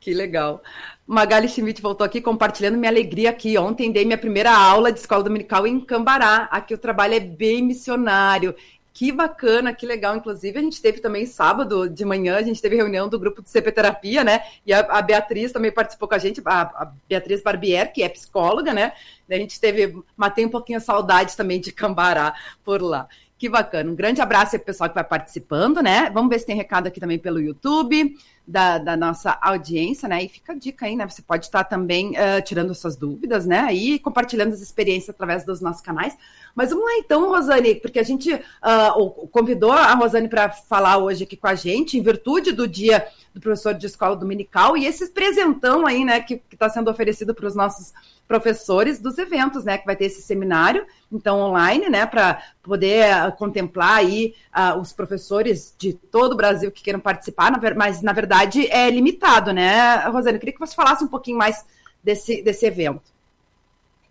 [0.00, 0.62] Que legal.
[1.06, 3.58] Magali Schmidt voltou aqui compartilhando minha alegria aqui.
[3.58, 6.48] Ontem dei minha primeira aula de escola dominical em Cambará.
[6.50, 8.54] Aqui o trabalho é bem missionário.
[8.92, 10.16] Que bacana, que legal.
[10.16, 13.48] Inclusive, a gente teve também sábado de manhã, a gente teve reunião do grupo de
[13.48, 14.42] CP Terapia, né?
[14.66, 18.08] E a, a Beatriz também participou com a gente, a, a, Beatriz Barbier, que é
[18.08, 18.92] psicóloga, né?
[19.30, 23.08] A gente teve, matei um pouquinho a saudade também de Cambará por lá.
[23.38, 23.90] Que bacana.
[23.90, 26.10] Um grande abraço aí pro pessoal que vai participando, né?
[26.10, 28.14] Vamos ver se tem recado aqui também pelo YouTube
[28.46, 30.22] da, da nossa audiência, né?
[30.22, 31.08] E fica a dica aí, né?
[31.08, 33.72] Você pode estar também uh, tirando suas dúvidas, né?
[33.74, 36.16] E compartilhando as experiências através dos nossos canais.
[36.54, 41.24] Mas vamos lá então, Rosane, porque a gente uh, convidou a Rosane para falar hoje
[41.24, 45.08] aqui com a gente, em virtude do dia do professor de escola dominical, e esse
[45.08, 47.94] presentão aí, né, que está sendo oferecido para os nossos
[48.28, 53.32] professores dos eventos, né, que vai ter esse seminário, então online, né, para poder uh,
[53.32, 58.66] contemplar aí uh, os professores de todo o Brasil que queiram participar, mas na verdade
[58.70, 60.36] é limitado, né, Rosane?
[60.36, 61.64] Eu queria que você falasse um pouquinho mais
[62.02, 63.12] desse, desse evento.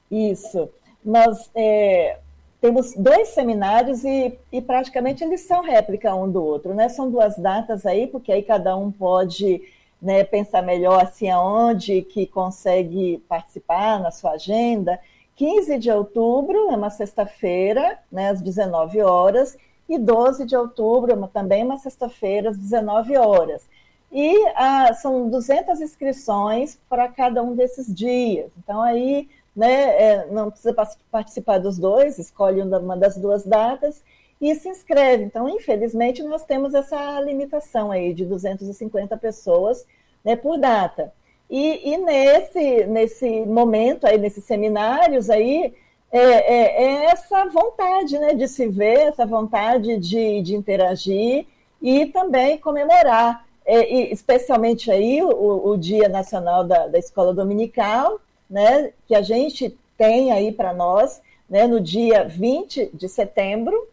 [0.10, 0.70] Isso.
[1.04, 2.20] Nós, é,
[2.62, 6.88] temos dois seminários e, e, praticamente eles são réplica um do outro, né?
[6.90, 9.64] São duas datas aí, porque aí cada um pode
[10.00, 15.00] né, pensar melhor assim aonde que consegue participar na sua agenda.
[15.36, 19.58] 15 de outubro é uma sexta-feira, né, às 19 horas,
[19.90, 23.68] e 12 de outubro é também uma sexta-feira, às 19 horas.
[24.12, 28.52] E ah, são 200 inscrições para cada um desses dias.
[28.58, 30.02] Então, aí né?
[30.02, 30.74] É, não precisa
[31.12, 34.04] participar dos dois, escolhe uma das duas datas
[34.40, 35.24] e se inscreve.
[35.24, 39.86] Então, infelizmente, nós temos essa limitação aí de 250 pessoas
[40.24, 41.14] né, por data.
[41.50, 45.74] E, e, nesse, nesse momento aí, nesses seminários aí,
[46.12, 51.46] é, é, é, essa vontade né, de se ver, essa vontade de, de interagir
[51.82, 58.20] e também comemorar, é, especialmente aí o, o Dia Nacional da, da Escola Dominical,
[58.52, 63.88] né, que a gente tem aí para nós, né, no dia 20 de setembro,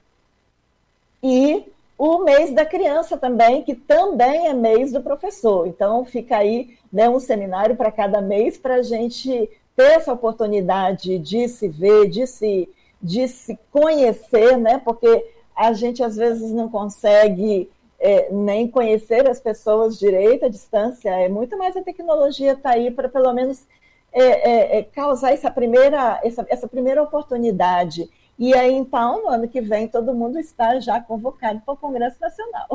[1.23, 1.65] e
[1.97, 5.67] o mês da criança também, que também é mês do professor.
[5.67, 11.19] Então, fica aí né, um seminário para cada mês para a gente ter essa oportunidade
[11.19, 12.69] de se ver, de se,
[13.01, 14.79] de se conhecer, né?
[14.85, 17.69] Porque a gente às vezes não consegue
[17.99, 21.11] é, nem conhecer as pessoas direito à distância.
[21.11, 23.65] É muito mais a tecnologia está aí para pelo menos
[24.13, 28.09] é, é, é, causar essa primeira, essa, essa primeira oportunidade.
[28.39, 32.17] E aí, então, no ano que vem, todo mundo está já convocado para o Congresso
[32.21, 32.69] Nacional.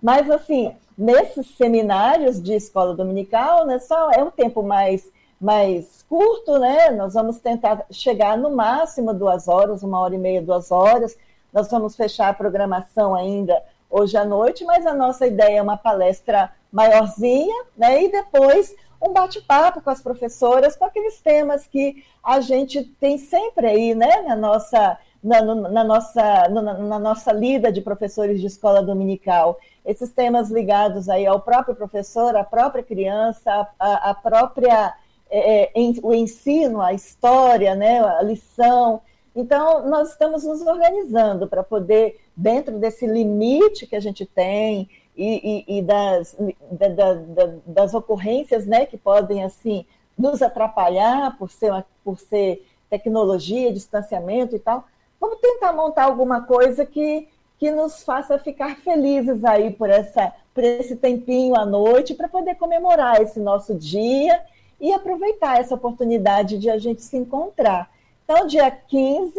[0.00, 6.58] Mas, assim, nesses seminários de escola dominical, né, só é um tempo mais, mais curto,
[6.58, 6.90] né?
[6.90, 11.16] Nós vamos tentar chegar no máximo duas horas, uma hora e meia, duas horas.
[11.52, 15.76] Nós vamos fechar a programação ainda hoje à noite, mas a nossa ideia é uma
[15.76, 18.04] palestra maiorzinha, né?
[18.04, 23.66] E depois um bate-papo com as professoras, com aqueles temas que a gente tem sempre
[23.66, 28.82] aí, né, na nossa, na, na nossa, na, na, nossa lida de professores de escola
[28.82, 29.58] dominical.
[29.84, 34.94] Esses temas ligados aí ao próprio professor, à própria criança, à, à própria
[35.30, 39.02] é, é em, o ensino, a história, né, a lição.
[39.36, 45.64] Então, nós estamos nos organizando para poder, dentro desse limite que a gente tem, e,
[45.68, 46.36] e, e das,
[46.70, 52.66] da, da, das ocorrências né, que podem assim nos atrapalhar por ser, uma, por ser
[52.88, 54.84] tecnologia, distanciamento e tal,
[55.20, 60.62] vamos tentar montar alguma coisa que, que nos faça ficar felizes aí por, essa, por
[60.62, 64.40] esse tempinho à noite para poder comemorar esse nosso dia
[64.80, 67.90] e aproveitar essa oportunidade de a gente se encontrar.
[68.24, 69.34] Então, dia 15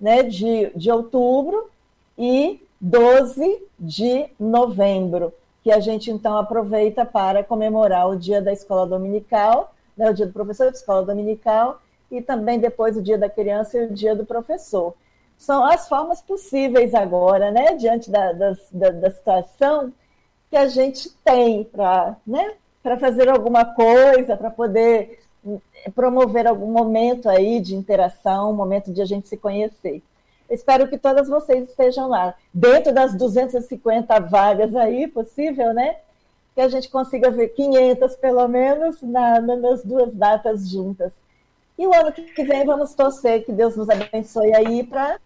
[0.00, 1.70] né, de, de outubro
[2.18, 8.86] e 12 de novembro, que a gente então aproveita para comemorar o dia da escola
[8.86, 13.26] dominical, né, o dia do professor de escola dominical, e também depois o dia da
[13.26, 14.94] criança e o dia do professor.
[15.38, 18.50] São as formas possíveis agora, né, diante da, da,
[18.90, 19.90] da situação
[20.50, 22.52] que a gente tem para né,
[23.00, 25.20] fazer alguma coisa, para poder
[25.94, 30.02] promover algum momento aí de interação, um momento de a gente se conhecer.
[30.48, 32.34] Espero que todas vocês estejam lá.
[32.52, 35.96] Dentro das 250 vagas aí, possível, né?
[36.54, 41.12] Que a gente consiga ver 500, pelo menos, na, nas duas datas juntas.
[41.78, 45.18] E o ano que vem vamos torcer que Deus nos abençoe aí para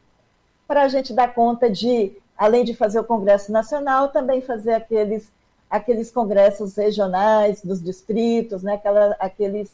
[0.69, 5.31] a gente dar conta de, além de fazer o Congresso Nacional, também fazer aqueles,
[5.69, 8.75] aqueles congressos regionais dos distritos, né?
[8.75, 9.71] Aquela, aqueles,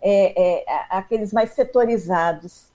[0.00, 2.74] é, é, aqueles mais setorizados.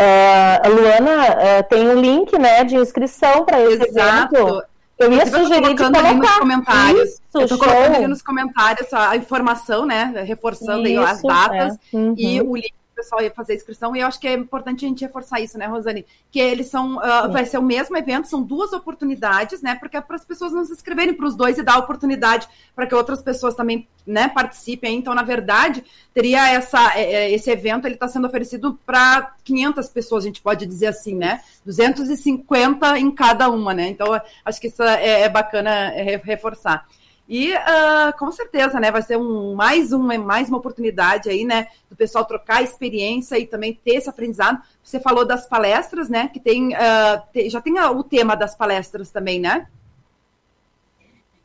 [0.00, 4.36] Uh, a Luana uh, tem um link né, de inscrição para esse Exato.
[4.36, 4.62] evento.
[4.96, 6.06] Eu ia sugerir de colocar.
[6.06, 7.08] Ali nos comentários.
[7.08, 10.12] Isso, eu tô colocando ali nos comentários a informação, né?
[10.26, 11.96] Reforçando Isso, as datas é.
[11.96, 12.14] uhum.
[12.16, 14.88] e o link pessoal ia fazer a inscrição, e eu acho que é importante a
[14.88, 16.04] gente reforçar isso, né, Rosane?
[16.32, 20.00] Que eles são, uh, vai ser o mesmo evento, são duas oportunidades, né, porque é
[20.00, 23.22] para as pessoas não se inscreverem para os dois e dar oportunidade para que outras
[23.22, 24.98] pessoas também, né, participem.
[24.98, 29.88] Então, na verdade, teria essa, é, é, esse evento, ele está sendo oferecido para 500
[29.88, 34.08] pessoas, a gente pode dizer assim, né, 250 em cada uma, né, então
[34.44, 35.90] acho que isso é, é bacana
[36.24, 36.84] reforçar.
[37.28, 41.68] E uh, com certeza, né, vai ser um, mais, um, mais uma oportunidade aí, né,
[41.90, 44.62] do pessoal trocar experiência e também ter esse aprendizado.
[44.82, 49.10] Você falou das palestras, né, que tem, uh, te, já tem o tema das palestras
[49.10, 49.66] também, né?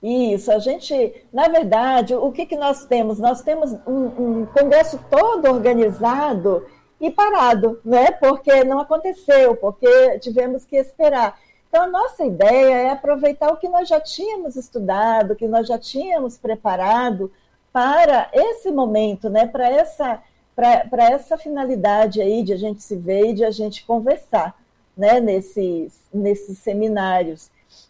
[0.02, 3.20] Isso, a gente, na verdade, o que, que nós temos?
[3.20, 6.66] Nós temos um, um congresso todo organizado
[7.00, 8.12] e parado, né?
[8.12, 11.38] Porque não aconteceu, porque tivemos que esperar.
[11.74, 15.68] Então, a nossa ideia é aproveitar o que nós já tínhamos estudado, o que nós
[15.68, 17.32] já tínhamos preparado
[17.72, 19.48] para esse momento, né?
[19.48, 20.22] para essa,
[20.56, 24.56] para essa finalidade aí de a gente se ver e de a gente conversar
[24.96, 25.20] né?
[25.20, 27.50] nesses, nesses seminários.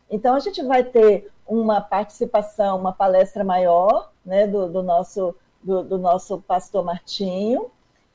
[0.10, 4.48] Então, a gente vai ter uma participação, uma palestra maior né?
[4.48, 7.70] do, do, nosso, do, do nosso pastor Martinho,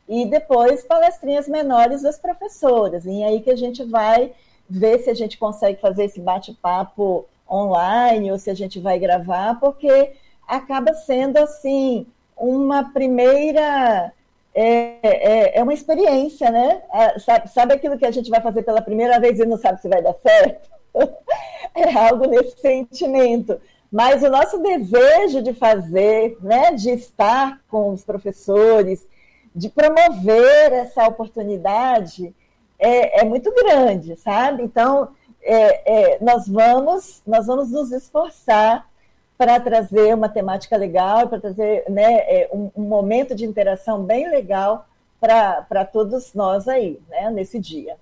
[0.08, 3.04] e depois palestrinhas menores das professoras.
[3.04, 4.32] E aí que a gente vai
[4.68, 9.58] ver se a gente consegue fazer esse bate-papo online ou se a gente vai gravar,
[9.58, 10.12] porque
[10.46, 14.12] acaba sendo assim uma primeira
[14.54, 16.82] é, é, é, uma experiência, né?
[16.92, 19.80] É, sabe, sabe aquilo que a gente vai fazer pela primeira vez e não sabe
[19.80, 20.68] se vai dar certo?
[21.74, 23.60] é algo nesse sentimento.
[23.90, 29.06] Mas o nosso desejo de fazer, né, de estar com os professores,
[29.54, 32.34] de promover essa oportunidade,
[32.78, 34.62] é, é muito grande, sabe?
[34.62, 35.08] Então,
[35.42, 38.86] é, é, nós, vamos, nós vamos nos esforçar
[39.36, 44.28] para trazer uma temática legal, para trazer né, é, um, um, momento de interação bem
[44.28, 44.86] legal
[45.20, 47.96] para todos nós aí, né, nesse dia.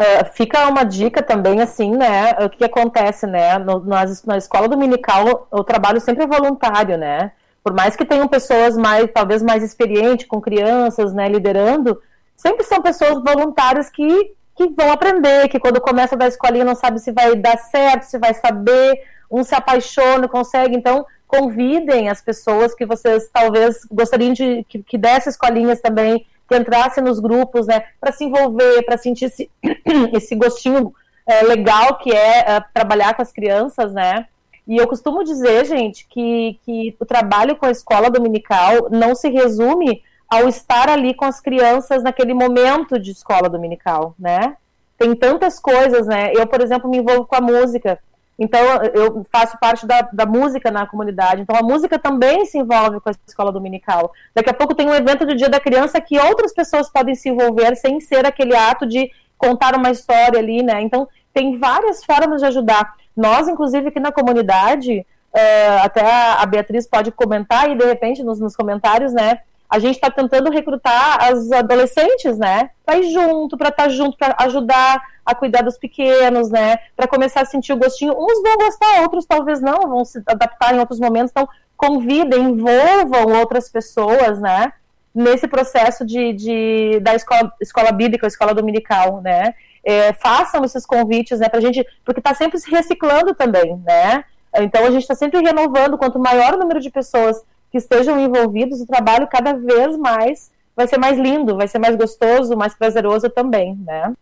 [0.00, 2.32] Uh, fica uma dica também, assim, né?
[2.42, 3.58] O que acontece, né?
[3.58, 7.32] No, na, na escola dominical, o trabalho sempre é voluntário, né?
[7.62, 12.00] Por mais que tenham pessoas mais, talvez mais experientes, com crianças, né, liderando,
[12.40, 16.98] sempre são pessoas voluntárias que, que vão aprender, que quando começa da escolinha não sabe
[16.98, 22.74] se vai dar certo, se vai saber, um se apaixona, consegue, então convidem as pessoas
[22.74, 27.84] que vocês talvez gostariam de que, que dessem escolinhas também, que entrassem nos grupos, né,
[28.00, 29.50] para se envolver, para sentir esse,
[30.12, 30.92] esse gostinho
[31.26, 34.26] é, legal que é, é, trabalhar com as crianças, né,
[34.66, 39.28] e eu costumo dizer, gente, que, que o trabalho com a escola dominical não se
[39.28, 44.56] resume ao estar ali com as crianças naquele momento de escola dominical, né?
[44.96, 46.32] Tem tantas coisas, né?
[46.32, 47.98] Eu, por exemplo, me envolvo com a música.
[48.38, 48.60] Então,
[48.94, 51.42] eu faço parte da, da música na comunidade.
[51.42, 54.12] Então, a música também se envolve com a escola dominical.
[54.34, 57.28] Daqui a pouco tem um evento do Dia da Criança que outras pessoas podem se
[57.28, 60.80] envolver sem ser aquele ato de contar uma história ali, né?
[60.80, 62.94] Então, tem várias formas de ajudar.
[63.16, 68.38] Nós, inclusive, aqui na comunidade, é, até a Beatriz pode comentar e, de repente, nos,
[68.38, 69.40] nos comentários, né?
[69.70, 72.70] A gente está tentando recrutar as adolescentes, né?
[72.84, 76.76] Para ir junto, para estar tá junto, para ajudar a cuidar dos pequenos, né?
[76.96, 78.12] Para começar a sentir o gostinho.
[78.12, 81.30] Uns vão gostar, outros talvez não, vão se adaptar em outros momentos.
[81.30, 84.72] Então, convidem, envolvam outras pessoas, né?
[85.14, 89.54] Nesse processo de, de da escola, escola bíblica, escola dominical, né?
[89.84, 91.48] É, façam esses convites, né?
[91.48, 94.24] Pra gente, porque está sempre se reciclando também, né?
[94.56, 95.96] Então a gente está sempre renovando.
[95.96, 97.40] Quanto maior o número de pessoas
[97.70, 101.96] que estejam envolvidos, o trabalho cada vez mais vai ser mais lindo, vai ser mais
[101.96, 104.14] gostoso, mais prazeroso também, né?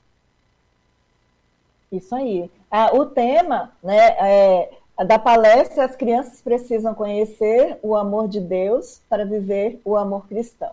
[1.91, 2.51] Isso aí.
[2.71, 4.71] Ah, o tema, né, é,
[5.07, 10.73] da palestra, as crianças precisam conhecer o amor de Deus para viver o amor cristão.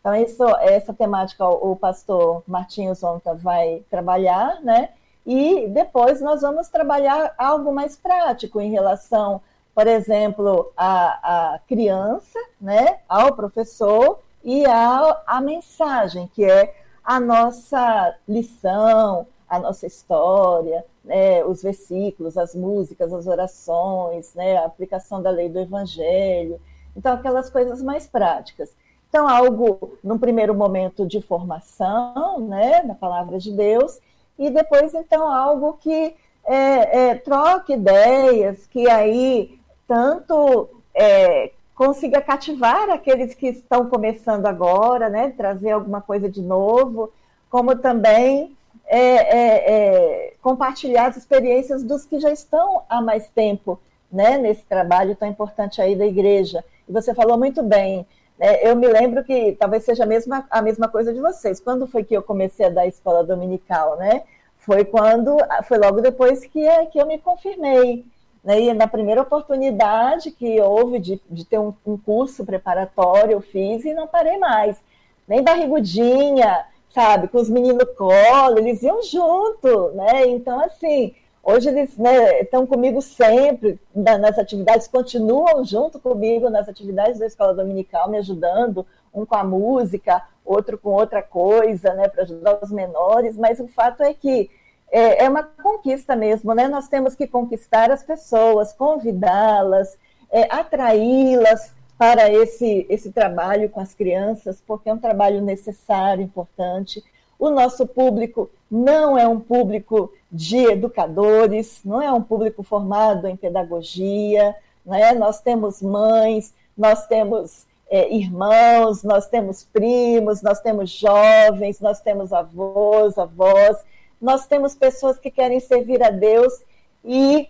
[0.00, 4.90] Então, isso, essa temática o pastor Martinhos Onta vai trabalhar, né?
[5.26, 9.40] E depois nós vamos trabalhar algo mais prático em relação,
[9.76, 13.00] por exemplo, à, à criança, né?
[13.06, 16.74] Ao professor e à, à mensagem, que é
[17.04, 24.64] a nossa lição, a nossa história, né, os versículos, as músicas, as orações, né, a
[24.64, 26.58] aplicação da lei do evangelho.
[26.96, 28.74] Então, aquelas coisas mais práticas.
[29.10, 34.00] Então, algo, num primeiro momento, de formação, né, na palavra de Deus,
[34.38, 36.16] e depois, então, algo que
[36.46, 39.56] é, é, troque ideias, que aí
[39.86, 47.12] tanto é, consiga cativar aqueles que estão começando agora, né, trazer alguma coisa de novo,
[47.50, 48.56] como também
[48.86, 53.78] é, é, é, compartilhar as experiências dos que já estão há mais tempo
[54.10, 56.64] né, nesse trabalho tão importante aí da igreja.
[56.88, 58.06] E você falou muito bem.
[58.38, 61.60] Né, eu me lembro que talvez seja a mesma, a mesma coisa de vocês.
[61.60, 64.22] Quando foi que eu comecei a dar a escola dominical, né?
[64.58, 68.04] Foi quando, foi logo depois que, que eu me confirmei.
[68.46, 73.40] Né, e na primeira oportunidade que houve de, de ter um, um curso preparatório, eu
[73.40, 74.80] fiz e não parei mais.
[75.26, 80.28] Nem barrigudinha, sabe, com os meninos colo, eles iam junto, né?
[80.28, 87.18] Então, assim, hoje eles né, estão comigo sempre nas atividades, continuam junto comigo nas atividades
[87.18, 92.22] da escola dominical, me ajudando, um com a música, outro com outra coisa, né, para
[92.22, 94.48] ajudar os menores, mas o fato é que
[94.90, 96.68] é, é, uma conquista mesmo, né?
[96.68, 99.96] Nós temos que conquistar as pessoas, convidá-las,
[100.30, 107.02] é, atraí-las para esse, esse trabalho com as crianças, porque é um trabalho necessário, importante.
[107.38, 113.36] O nosso público não é um público de educadores, não é um público formado em
[113.36, 115.12] pedagogia, né?
[115.14, 122.32] nós temos mães, nós temos é, irmãos, nós temos primos, nós temos jovens, nós temos
[122.32, 123.78] avós, avós,
[124.20, 126.62] nós temos pessoas que querem servir a Deus
[127.04, 127.48] e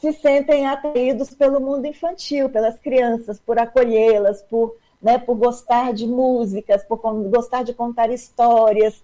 [0.00, 6.06] se sentem atraídos pelo mundo infantil, pelas crianças, por acolhê-las, por, né, por gostar de
[6.06, 6.98] músicas, por
[7.28, 9.02] gostar de contar histórias.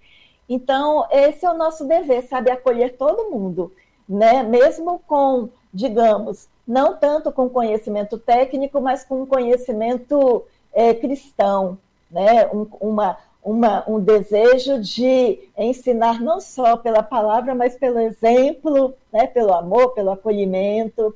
[0.49, 3.73] Então, esse é o nosso dever, sabe, acolher todo mundo,
[4.09, 4.43] né?
[4.43, 11.77] Mesmo com, digamos, não tanto com conhecimento técnico, mas com conhecimento é, cristão,
[12.11, 12.47] né?
[12.47, 19.29] Um, uma, uma, um desejo de ensinar não só pela palavra, mas pelo exemplo, né,
[19.29, 21.15] pelo amor, pelo acolhimento.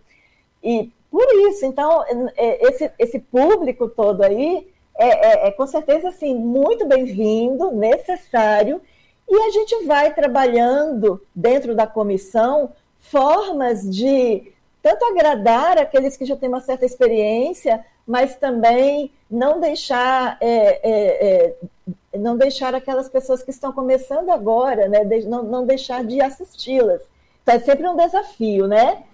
[0.62, 2.04] E por isso, então,
[2.36, 8.80] é, esse, esse público todo aí é, é, é com certeza assim, muito bem-vindo, necessário,
[9.28, 12.70] e a gente vai trabalhando dentro da comissão
[13.00, 20.36] formas de tanto agradar aqueles que já têm uma certa experiência, mas também não deixar
[20.40, 21.54] é, é,
[22.12, 27.00] é não deixar aquelas pessoas que estão começando agora, né, não, não deixar de assisti-las.
[27.40, 29.04] Então, é sempre um desafio, né?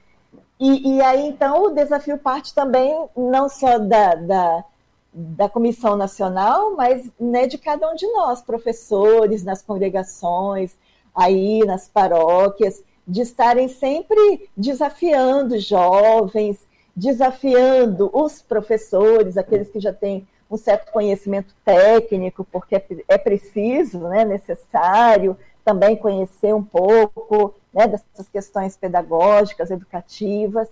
[0.59, 4.65] E, e, aí, então, o desafio parte também não só da, da,
[5.13, 10.75] da Comissão Nacional, mas né, de cada um de nós, professores, nas congregações,
[11.15, 16.66] aí nas paróquias, de estarem sempre desafiando jovens,
[16.97, 23.99] desafiando os professores, aqueles que já têm um certo conhecimento técnico, porque é, é preciso,
[24.09, 30.69] né, necessário também conhecer um pouco né, dessas questões pedagógicas, educativas.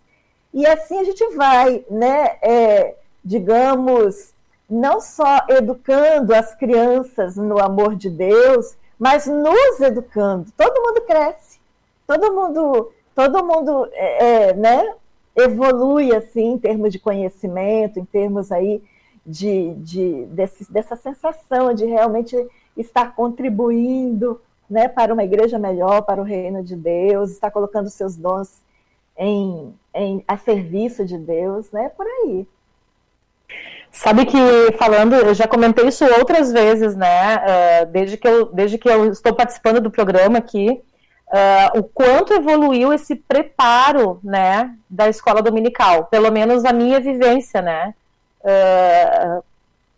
[0.53, 4.33] E assim a gente vai, né, é, digamos,
[4.71, 10.51] não só educando as crianças no amor de Deus, mas nos educando.
[10.57, 11.59] Todo mundo cresce,
[12.07, 14.95] todo mundo, todo mundo, é, é né,
[15.37, 18.83] evolui assim em termos de conhecimento, em termos aí
[19.27, 22.37] de, de desse, dessa sensação de realmente
[22.77, 28.17] estar contribuindo né, para uma igreja melhor, para o reino de Deus, estar colocando seus
[28.17, 28.63] dons
[29.17, 32.47] em, em, a serviço de Deus, né, por aí.
[33.93, 34.37] Sabe que
[34.77, 37.37] falando, eu já comentei isso outras vezes, né?
[37.37, 40.83] Uh, desde, que eu, desde que eu estou participando do programa aqui,
[41.35, 47.61] uh, o quanto evoluiu esse preparo, né, da escola dominical, pelo menos a minha vivência,
[47.61, 47.93] né?
[48.41, 49.43] Uh,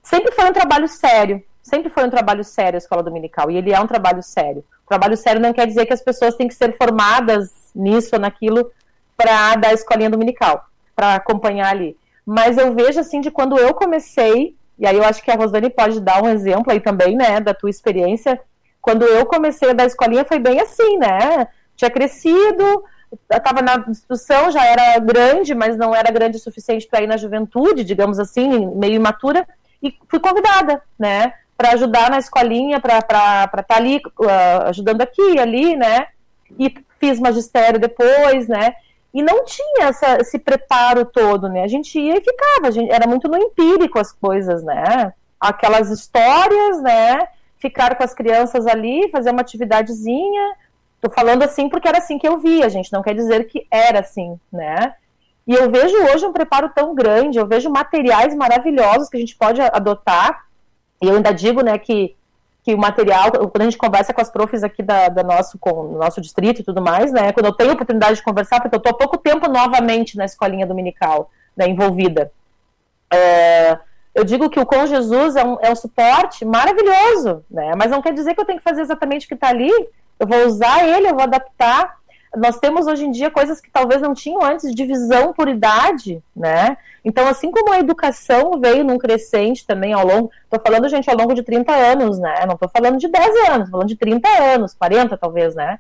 [0.03, 3.73] sempre foi um trabalho sério, sempre foi um trabalho sério a escola dominical, e ele
[3.73, 4.65] é um trabalho sério.
[4.89, 8.71] Trabalho sério não quer dizer que as pessoas têm que ser formadas nisso ou naquilo
[9.17, 10.65] para dar a escolinha dominical,
[10.95, 11.97] para acompanhar ali.
[12.25, 15.69] Mas eu vejo assim de quando eu comecei, e aí eu acho que a Rosane
[15.69, 18.41] pode dar um exemplo aí também, né, da tua experiência.
[18.87, 21.49] Quando eu comecei a dar escolinha foi bem assim, né?
[21.75, 22.85] Tinha crescido,
[23.29, 27.17] estava na instrução, já era grande, mas não era grande o suficiente para ir na
[27.17, 29.45] juventude, digamos assim, meio imatura,
[29.83, 35.35] e fui convidada, né, para ajudar na escolinha, para estar tá ali uh, ajudando aqui
[35.35, 36.07] e ali, né,
[36.57, 38.73] e fiz magistério depois, né,
[39.13, 43.09] e não tinha essa, esse preparo todo, né, a gente ia e ficava, gente, era
[43.09, 47.27] muito no empírico as coisas, né, aquelas histórias, né,
[47.59, 50.57] ficar com as crianças ali, fazer uma atividadezinha,
[51.01, 52.93] Tô falando assim porque era assim que eu via, gente.
[52.93, 54.95] Não quer dizer que era assim, né?
[55.47, 59.37] E eu vejo hoje um preparo tão grande, eu vejo materiais maravilhosos que a gente
[59.37, 60.47] pode adotar.
[61.01, 62.17] E eu ainda digo, né, que,
[62.65, 65.71] que o material, quando a gente conversa com as profs aqui da, da nosso, com
[65.71, 68.79] o nosso distrito e tudo mais, né, quando eu tenho oportunidade de conversar, porque eu
[68.79, 72.33] estou há pouco tempo novamente na escolinha dominical, né, envolvida.
[73.13, 73.79] É,
[74.17, 78.01] eu digo que o Com Jesus é um, é um suporte maravilhoso, né, mas não
[78.01, 79.71] quer dizer que eu tenho que fazer exatamente o que está ali,
[80.19, 81.97] eu vou usar ele, eu vou adaptar.
[82.35, 86.79] Nós temos hoje em dia coisas que talvez não tinham antes, divisão por idade, né?
[87.05, 91.17] Então, assim como a educação veio num crescente também ao longo, estou falando, gente, ao
[91.17, 92.45] longo de 30 anos, né?
[92.47, 95.79] Não estou falando de 10 anos, estou falando de 30 anos, 40 talvez, né?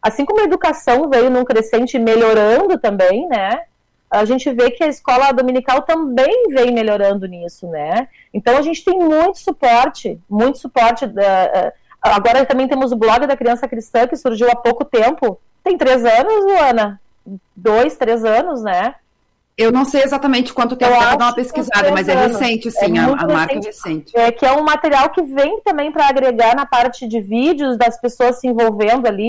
[0.00, 3.62] Assim como a educação veio num crescente melhorando também, né?
[4.10, 8.08] A gente vê que a escola dominical também vem melhorando nisso, né?
[8.32, 13.36] Então a gente tem muito suporte, muito suporte da, Agora também temos o blog da
[13.36, 15.40] Criança Cristã, que surgiu há pouco tempo.
[15.64, 17.00] Tem três anos, Luana?
[17.54, 18.94] Dois, três anos, né?
[19.56, 23.00] Eu não sei exatamente quanto tempo, eu dar uma pesquisada, mas é recente, sim, é
[23.00, 24.16] a, a marca é recente.
[24.16, 28.00] É que é um material que vem também para agregar na parte de vídeos das
[28.00, 29.24] pessoas se envolvendo ali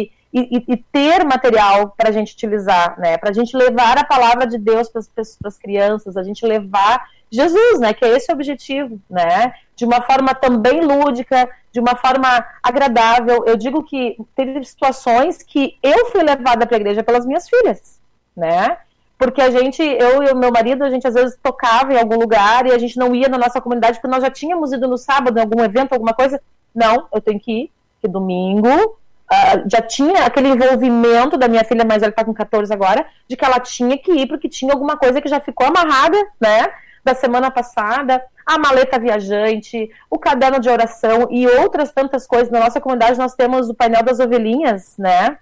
[0.00, 3.16] e, e, e ter material para a gente utilizar, né?
[3.16, 5.00] Para a gente levar a palavra de Deus para
[5.44, 7.94] as crianças, a gente levar Jesus, né?
[7.94, 9.54] Que é esse o objetivo, né?
[9.76, 13.44] De uma forma também lúdica, de uma forma agradável.
[13.46, 18.00] Eu digo que teve situações que eu fui levada para a igreja pelas minhas filhas,
[18.36, 18.76] né?
[19.16, 22.18] Porque a gente, eu e o meu marido, a gente às vezes tocava em algum
[22.18, 24.98] lugar e a gente não ia na nossa comunidade porque nós já tínhamos ido no
[24.98, 26.42] sábado em algum evento, alguma coisa.
[26.74, 27.70] Não, eu tenho que ir,
[28.00, 28.98] que domingo
[29.30, 33.36] Uh, já tinha aquele envolvimento da minha filha mais velha, está com 14 agora, de
[33.36, 36.68] que ela tinha que ir porque tinha alguma coisa que já ficou amarrada, né?
[37.04, 42.50] da semana passada, a maleta viajante, o caderno de oração e outras tantas coisas.
[42.50, 45.36] Na nossa comunidade nós temos o painel das ovelhinhas, né?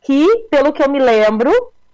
[0.00, 1.52] Que, pelo que eu me lembro,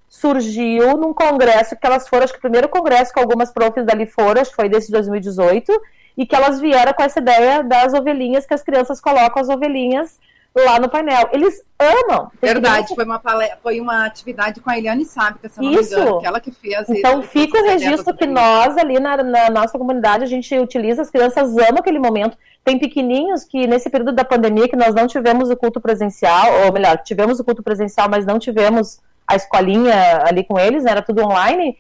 [0.09, 4.07] surgiu num congresso que elas foram, acho que o primeiro congresso que algumas profs dali
[4.07, 5.73] foram, acho que foi desse 2018,
[6.17, 10.19] e que elas vieram com essa ideia das ovelhinhas, que as crianças colocam as ovelhinhas
[10.65, 11.29] lá no painel.
[11.33, 12.31] Eles amam.
[12.41, 13.23] Verdade, foi uma,
[13.63, 15.95] foi uma atividade com a Eliane Sábica, se não isso.
[15.95, 16.89] me engano, aquela que fez.
[16.89, 21.11] Então fica o registro que nós ali na, na, nossa comunidade, a gente utiliza, as
[21.11, 22.37] crianças amam aquele momento.
[22.65, 26.73] Tem pequenininhos que nesse período da pandemia que nós não tivemos o culto presencial, ou
[26.73, 31.03] melhor, tivemos o culto presencial, mas não tivemos a escolinha ali com eles, né, era
[31.03, 31.77] tudo online.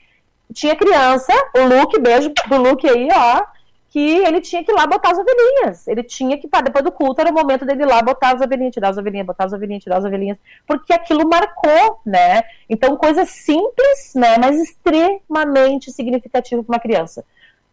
[0.52, 3.42] Tinha criança, o Luke, beijo pro Luke aí, ó,
[3.90, 5.88] que ele tinha que ir lá botar as ovelhinhas.
[5.88, 8.74] Ele tinha que, depois do culto, era o momento dele ir lá botar as ovelhinhas,
[8.74, 12.42] tirar as ovelhinhas, botar as ovelhinhas, tirar as ovelhinhas, porque aquilo marcou, né?
[12.68, 17.24] Então, coisa simples, né, mas extremamente significativa para uma criança.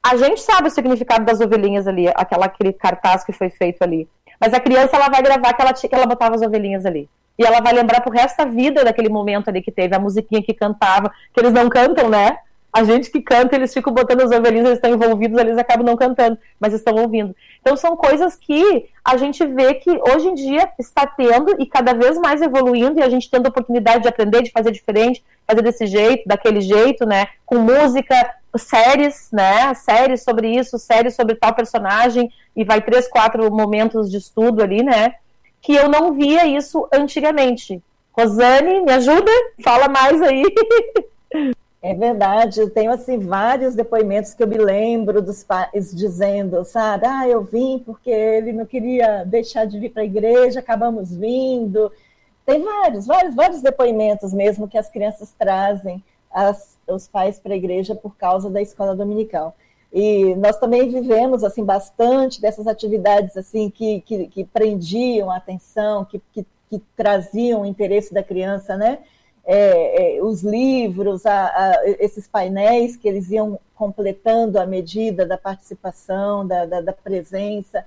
[0.01, 4.07] A gente sabe o significado das ovelhinhas ali, aquela, aquele cartaz que foi feito ali.
[4.39, 7.09] Mas a criança, ela vai gravar que ela, que ela botava as ovelhinhas ali.
[7.37, 10.41] E ela vai lembrar pro resto da vida daquele momento ali que teve, a musiquinha
[10.41, 12.37] que cantava, que eles não cantam, né?
[12.75, 15.95] A gente que canta, eles ficam botando as ovelhinhas, eles estão envolvidos, eles acabam não
[15.95, 17.33] cantando, mas estão ouvindo.
[17.61, 21.93] Então são coisas que a gente vê que hoje em dia está tendo e cada
[21.93, 25.61] vez mais evoluindo, e a gente tendo a oportunidade de aprender, de fazer diferente, fazer
[25.61, 27.27] desse jeito, daquele jeito, né?
[27.45, 29.73] Com música, séries, né?
[29.73, 34.83] Séries sobre isso, séries sobre tal personagem, e vai três, quatro momentos de estudo ali,
[34.83, 35.15] né?
[35.61, 37.81] Que eu não via isso antigamente.
[38.11, 39.31] Rosane, me ajuda?
[39.63, 40.43] Fala mais aí.
[41.87, 47.05] É verdade, eu tenho assim vários depoimentos que eu me lembro dos pais dizendo, sabe,
[47.05, 51.91] ah, eu vim porque ele não queria deixar de vir para a igreja, acabamos vindo.
[52.43, 57.57] Tem vários, vários, vários depoimentos mesmo que as crianças trazem as, os pais para a
[57.57, 59.55] igreja por causa da escola dominical.
[59.93, 66.03] E nós também vivemos assim bastante dessas atividades assim que, que, que prendiam a atenção,
[66.03, 69.03] que, que, que traziam o interesse da criança, né?
[69.45, 75.37] É, é, os livros, a, a, esses painéis que eles iam completando à medida da
[75.37, 77.85] participação, da, da, da, presença,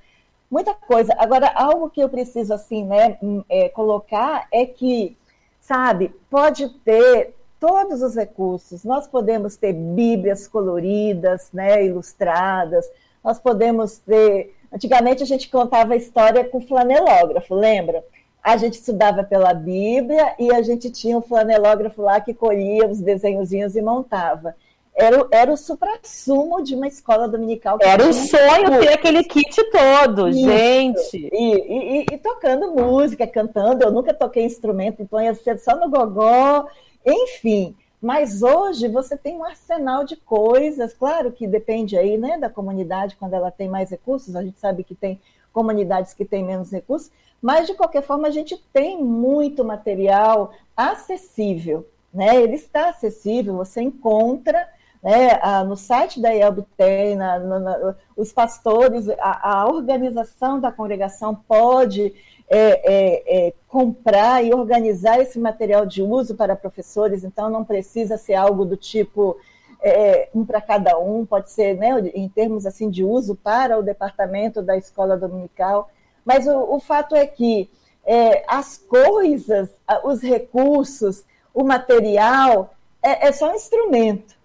[0.48, 1.14] muita coisa.
[1.18, 5.16] Agora, algo que eu preciso assim, né, hum, é, colocar é que,
[5.60, 8.84] sabe, pode ter todos os recursos.
[8.84, 12.88] Nós podemos ter bíblias coloridas, né, ilustradas.
[13.22, 14.54] Nós podemos ter.
[14.72, 18.04] Antigamente a gente contava a história com flanelógrafo, lembra?
[18.42, 23.00] A gente estudava pela Bíblia e a gente tinha um flanelógrafo lá que colhia os
[23.00, 24.54] desenhozinhos e montava.
[24.94, 27.78] Era, era o supra-sumo de uma escola dominical.
[27.80, 30.40] Era o sonho ter aquele kit todo, Isso.
[30.40, 31.30] gente.
[31.32, 33.84] E, e, e, tocando música, cantando.
[33.84, 36.66] Eu nunca toquei instrumento, então ia ser só no gogó.
[37.06, 42.50] Enfim, mas hoje você tem um arsenal de coisas, claro que depende aí né, da
[42.50, 45.20] comunidade, quando ela tem mais recursos, a gente sabe que tem
[45.58, 47.10] comunidades que têm menos recursos,
[47.42, 51.84] mas de qualquer forma a gente tem muito material acessível,
[52.14, 52.40] né?
[52.40, 54.68] Ele está acessível, você encontra
[55.02, 61.34] né, no site da IELB tem, na, na, os pastores, a, a, organização da congregação
[61.34, 62.14] pode
[62.48, 68.16] é, é, é, comprar e organizar esse material de uso para professores, então não precisa
[68.16, 69.36] ser algo do tipo
[69.80, 73.82] é, um para cada um, pode ser né, em termos assim de uso para o
[73.82, 75.90] departamento da escola dominical,
[76.24, 77.70] mas o, o fato é que
[78.04, 79.68] é, as coisas,
[80.04, 84.36] os recursos, o material é, é só um instrumento.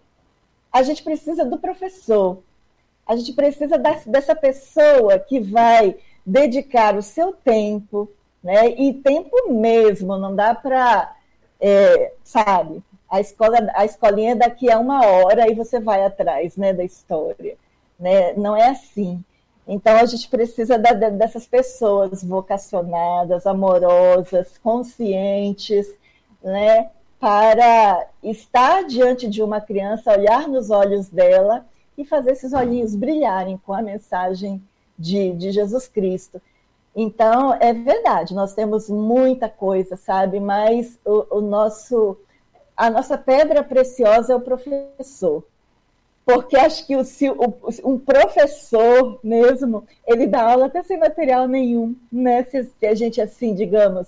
[0.72, 2.40] A gente precisa do professor,
[3.06, 8.10] a gente precisa dessa pessoa que vai dedicar o seu tempo,
[8.44, 8.70] né?
[8.70, 11.16] E tempo mesmo, não dá para,
[11.60, 12.82] é, sabe,
[13.14, 16.84] a escola, a escolinha é daqui a uma hora e você vai atrás, né, da
[16.84, 17.56] história,
[18.00, 18.34] né?
[18.34, 19.24] Não é assim.
[19.68, 25.88] Então a gente precisa da, dessas pessoas vocacionadas, amorosas, conscientes,
[26.44, 26.90] né,
[27.20, 33.62] para estar diante de uma criança, olhar nos olhos dela e fazer esses olhinhos brilharem
[33.64, 34.60] com a mensagem
[34.98, 36.42] de, de Jesus Cristo.
[36.96, 40.40] Então, é verdade, nós temos muita coisa, sabe?
[40.40, 42.18] Mas o, o nosso,
[42.76, 45.44] a nossa pedra preciosa é o professor.
[46.26, 51.96] Porque acho que o, o, um professor mesmo, ele dá aula até sem material nenhum,
[52.12, 52.44] né?
[52.46, 54.08] Se, se a gente, assim, digamos,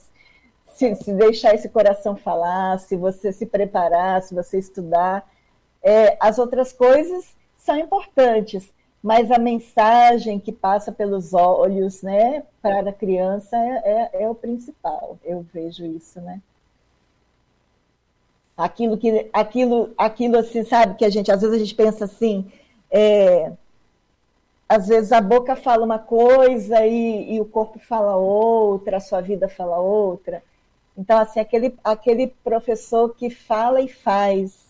[0.76, 5.30] se, se, deixar esse coração falar, se você se preparar, se você estudar,
[5.84, 12.89] é, as outras coisas são importantes, mas a mensagem que passa pelos olhos, né, para
[12.89, 15.18] a criança é, é, é, o principal.
[15.24, 16.41] Eu vejo isso, né?
[18.58, 22.49] Aquilo que, aquilo, aquilo assim, sabe, que a gente, às vezes a gente pensa assim,
[22.89, 23.51] é,
[24.68, 29.22] às vezes a boca fala uma coisa e, e o corpo fala outra, a sua
[29.22, 30.41] vida fala outra.
[30.97, 34.64] Então, assim, aquele, aquele professor que fala e faz,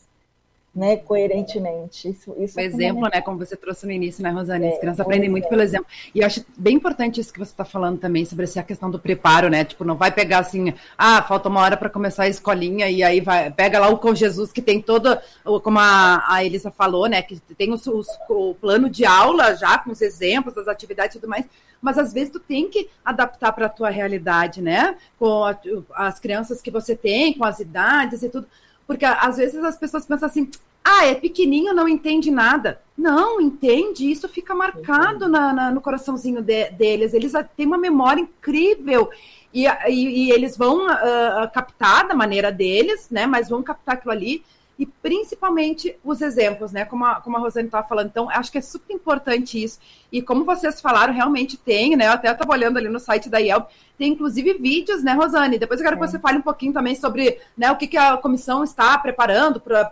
[0.76, 2.10] né, coerentemente.
[2.10, 4.68] Isso, isso o é exemplo, né, como você trouxe no início, né, Rosane?
[4.68, 5.88] As é, crianças aprendem muito pelo exemplo.
[6.14, 9.00] E eu acho bem importante isso que você está falando também, sobre essa questão do
[9.00, 9.64] preparo, né?
[9.64, 13.22] Tipo, não vai pegar assim, ah, falta uma hora para começar a escolinha, e aí
[13.22, 15.18] vai, pega lá o com Jesus, que tem todo,
[15.64, 19.78] como a, a Elisa falou, né, que tem os, os, o plano de aula já,
[19.78, 21.46] com os exemplos, as atividades e tudo mais,
[21.82, 24.98] mas às vezes tu tem que adaptar para a tua realidade, né?
[25.20, 25.56] Com a,
[25.94, 28.48] as crianças que você tem, com as idades e tudo.
[28.88, 30.50] Porque às vezes as pessoas pensam assim,
[30.84, 32.80] ah, é pequenininho, não entende nada.
[32.96, 37.14] Não, entende, isso fica marcado na, na, no coraçãozinho de, deles.
[37.14, 39.10] Eles têm uma memória incrível.
[39.54, 43.26] E, e, e eles vão uh, captar da maneira deles, né?
[43.26, 44.44] Mas vão captar aquilo ali
[44.78, 46.84] e principalmente os exemplos, né?
[46.84, 48.08] Como a, como a Rosane estava falando.
[48.08, 49.80] Então, acho que é super importante isso.
[50.12, 52.08] E como vocês falaram, realmente tem, né?
[52.08, 53.68] Eu até estava olhando ali no site da IELB,
[53.98, 55.58] tem inclusive vídeos, né, Rosane?
[55.58, 56.00] Depois eu quero é.
[56.00, 59.62] que você fale um pouquinho também sobre né, o que, que a comissão está preparando
[59.62, 59.90] para.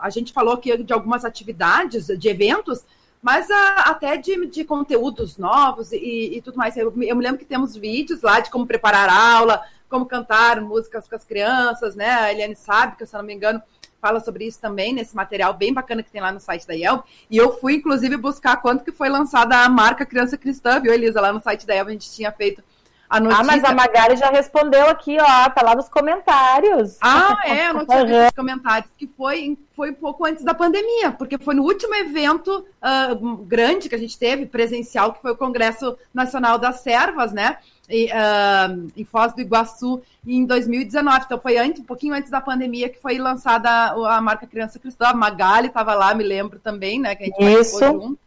[0.00, 2.84] A gente falou aqui de algumas atividades, de eventos,
[3.22, 6.76] mas a, até de, de conteúdos novos e, e tudo mais.
[6.76, 11.08] Eu, eu, me lembro que temos vídeos lá de como preparar aula, como cantar músicas
[11.08, 12.10] com as crianças, né?
[12.10, 13.62] A Eliane sabe, que se eu não me engano
[14.00, 17.04] fala sobre isso também, nesse material bem bacana que tem lá no site da Yelp.
[17.30, 21.20] E eu fui, inclusive, buscar quanto que foi lançada a marca Criança Cristã, viu, Elisa?
[21.20, 22.62] Lá no site da Yelp a gente tinha feito
[23.08, 23.42] a notícia.
[23.42, 26.98] Ah, mas a Magari já respondeu aqui, ó, tá lá nos comentários.
[27.00, 30.52] Ah, é, eu não tinha visto os comentários, que foi, foi um pouco antes da
[30.52, 35.32] pandemia, porque foi no último evento uh, grande que a gente teve, presencial, que foi
[35.32, 37.58] o Congresso Nacional das Servas, né?
[37.88, 41.24] E, uh, em Foz do Iguaçu em 2019.
[41.24, 44.78] Então foi antes, um pouquinho antes da pandemia que foi lançada a, a marca Criança
[44.78, 45.06] Cristã.
[45.06, 47.14] A Magali estava lá, me lembro também, né?
[47.14, 47.78] Que a gente Isso.
[47.78, 48.18] Junto.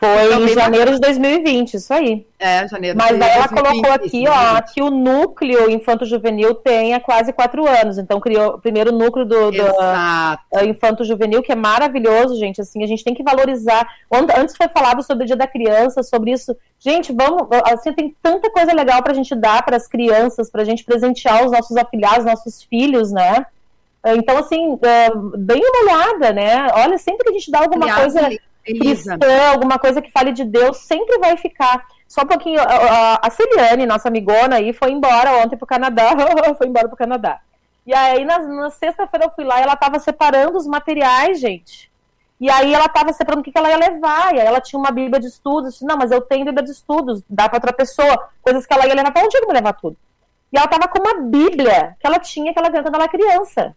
[0.00, 2.26] Foi em janeiro de 2020, isso aí.
[2.38, 7.00] É, janeiro Mas daí ela 2020, colocou aqui, ó, que o núcleo infanto-juvenil tem há
[7.00, 7.98] quase quatro anos.
[7.98, 12.62] Então criou o primeiro núcleo do, do uh, infanto-juvenil, que é maravilhoso, gente.
[12.62, 13.86] Assim, a gente tem que valorizar.
[14.10, 16.56] Antes foi falado sobre o Dia da Criança, sobre isso.
[16.78, 17.46] Gente, vamos.
[17.70, 21.52] Assim, tem tanta coisa legal pra gente dar para as crianças, pra gente presentear os
[21.52, 23.44] nossos afilhados, nossos filhos, né?
[24.02, 24.78] Então, assim,
[25.36, 26.68] bem uma olhada, né?
[26.72, 28.30] Olha, sempre que a gente dá alguma coisa
[28.64, 31.84] cristã, alguma coisa que fale de Deus, sempre vai ficar.
[32.06, 36.10] Só um pouquinho, a Celiane, nossa amigona aí, foi embora ontem pro Canadá,
[36.58, 37.40] foi embora pro Canadá.
[37.86, 41.90] E aí, na, na sexta-feira eu fui lá e ela tava separando os materiais, gente.
[42.40, 44.34] E aí ela tava separando o que, que ela ia levar.
[44.34, 45.72] E aí ela tinha uma bíblia de estudos.
[45.72, 48.28] Disse, não, mas eu tenho bíblia de estudos, dá para outra pessoa.
[48.40, 49.12] Coisas que ela ia levar.
[49.12, 49.96] Pra onde eu vou levar tudo?
[50.50, 53.12] E ela tava com uma bíblia que ela tinha, que ela ganhou quando ela era
[53.12, 53.76] criança.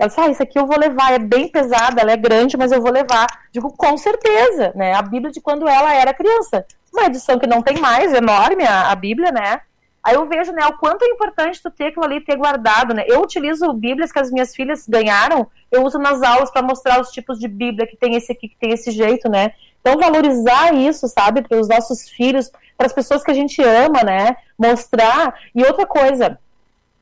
[0.00, 2.72] Ela disse, ah, isso aqui eu vou levar, é bem pesada, ela é grande, mas
[2.72, 3.26] eu vou levar.
[3.52, 4.94] Digo, com certeza, né?
[4.94, 6.64] A Bíblia de quando ela era criança.
[6.90, 9.60] Uma edição que não tem mais, enorme a, a Bíblia, né?
[10.02, 13.04] Aí eu vejo, né, o quanto é importante tu ter aquilo ali, ter guardado, né?
[13.06, 17.10] Eu utilizo Bíblias que as minhas filhas ganharam, eu uso nas aulas para mostrar os
[17.10, 19.52] tipos de Bíblia que tem esse aqui, que tem esse jeito, né?
[19.82, 24.02] Então valorizar isso, sabe, para os nossos filhos, para as pessoas que a gente ama,
[24.02, 24.36] né?
[24.58, 25.34] Mostrar.
[25.54, 26.38] E outra coisa,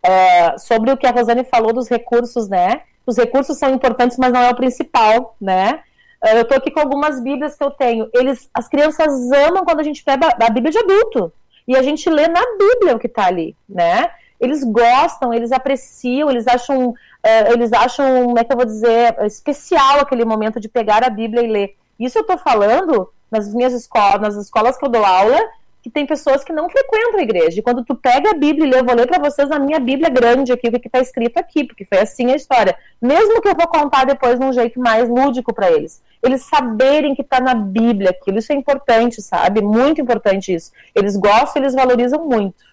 [0.08, 2.80] é, sobre o que a Rosane falou dos recursos, né?
[3.06, 5.80] Os recursos são importantes, mas não é o principal, né?
[6.24, 8.08] É, eu estou aqui com algumas Bíblias que eu tenho.
[8.14, 11.30] Eles, as crianças amam quando a gente pega a Bíblia de adulto
[11.66, 14.10] e a gente lê na Bíblia o que está ali, né?
[14.40, 19.14] Eles gostam, eles apreciam, eles acham, uh, eles acham, como é que eu vou dizer,
[19.26, 21.76] especial aquele momento de pegar a Bíblia e ler.
[22.00, 25.38] Isso eu estou falando nas minhas escolas, nas escolas que eu dou aula,
[25.82, 27.58] que tem pessoas que não frequentam a igreja.
[27.58, 29.78] E quando tu pega a Bíblia e lê, eu vou ler para vocês na minha
[29.78, 32.76] Bíblia grande aqui, o que está escrito aqui, porque foi assim a história.
[33.00, 36.02] Mesmo que eu vou contar depois num jeito mais lúdico para eles.
[36.22, 38.38] Eles saberem que está na Bíblia aquilo.
[38.38, 39.60] Isso é importante, sabe?
[39.60, 40.72] Muito importante isso.
[40.94, 42.66] Eles gostam, eles valorizam muito.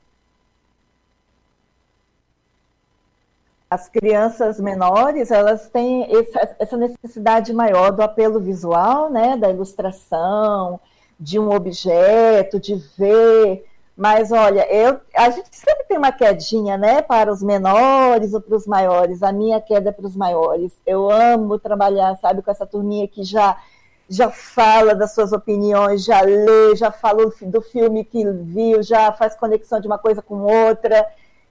[3.69, 6.07] As crianças menores, elas têm
[6.59, 10.79] essa necessidade maior do apelo visual, né, da ilustração,
[11.19, 13.65] de um objeto, de ver.
[13.95, 18.55] Mas olha, eu, a gente sempre tem uma quedinha, né, para os menores ou para
[18.55, 19.23] os maiores.
[19.23, 20.73] A minha queda é para os maiores.
[20.85, 23.57] Eu amo trabalhar, sabe, com essa turminha que já
[24.07, 29.35] já fala das suas opiniões, já lê, já falou do filme que viu, já faz
[29.35, 31.05] conexão de uma coisa com outra.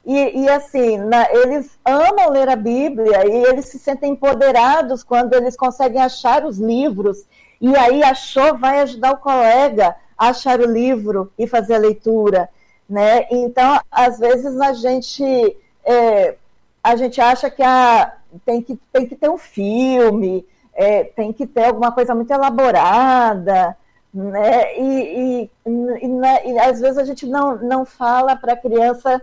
[0.07, 5.33] E, e assim, na, eles amam ler a Bíblia e eles se sentem empoderados quando
[5.35, 7.27] eles conseguem achar os livros
[7.61, 12.49] e aí achou, vai ajudar o colega a achar o livro e fazer a leitura,
[12.89, 13.27] né?
[13.31, 16.37] Então, às vezes a gente é,
[16.83, 21.47] a gente acha que a, tem, que tem que ter um filme, é, tem que
[21.47, 23.77] ter alguma coisa muito elaborada,
[24.13, 24.79] né?
[24.79, 25.71] E, e,
[26.03, 26.47] e, né?
[26.47, 29.21] e às vezes a gente não, não fala para a criança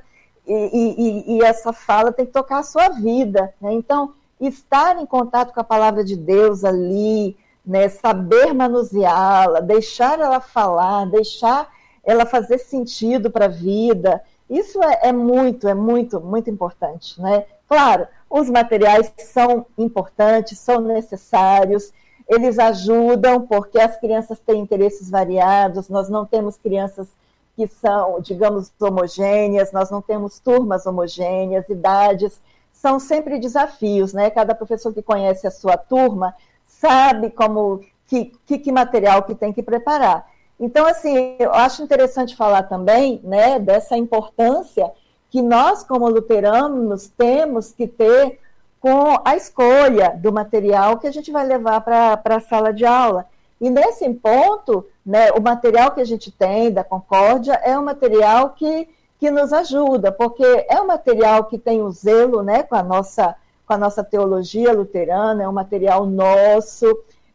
[0.47, 3.71] e, e, essa fala tem que tocar a sua vida, né?
[3.73, 10.39] Então, estar em contato com a palavra de Deus ali, né, saber manuseá-la, deixar ela
[10.39, 11.69] falar, deixar
[12.03, 17.45] ela fazer sentido para a vida, isso é, é, muito, é muito, muito importante, né?
[17.67, 21.93] Claro, os materiais são importantes, são necessários,
[22.27, 27.07] eles ajudam porque as crianças têm interesses variados, nós não temos crianças
[27.55, 32.41] que são, digamos, homogêneas, nós não temos turmas homogêneas, idades,
[32.71, 34.29] são sempre desafios, né?
[34.29, 36.33] Cada professor que conhece a sua turma
[36.81, 40.25] sabe como que, que, que material que tem que preparar.
[40.59, 44.91] Então, assim, eu acho interessante falar também, né, dessa importância
[45.29, 48.39] que nós, como luteranos, temos que ter
[48.79, 53.27] com a escolha do material que a gente vai levar para a sala de aula.
[53.59, 58.49] E nesse ponto, né, o material que a gente tem da Concórdia é um material
[58.49, 62.81] que, que nos ajuda, porque é um material que tem o zelo né, com a
[62.81, 63.35] nossa
[63.71, 66.85] com a nossa teologia luterana, é um material nosso,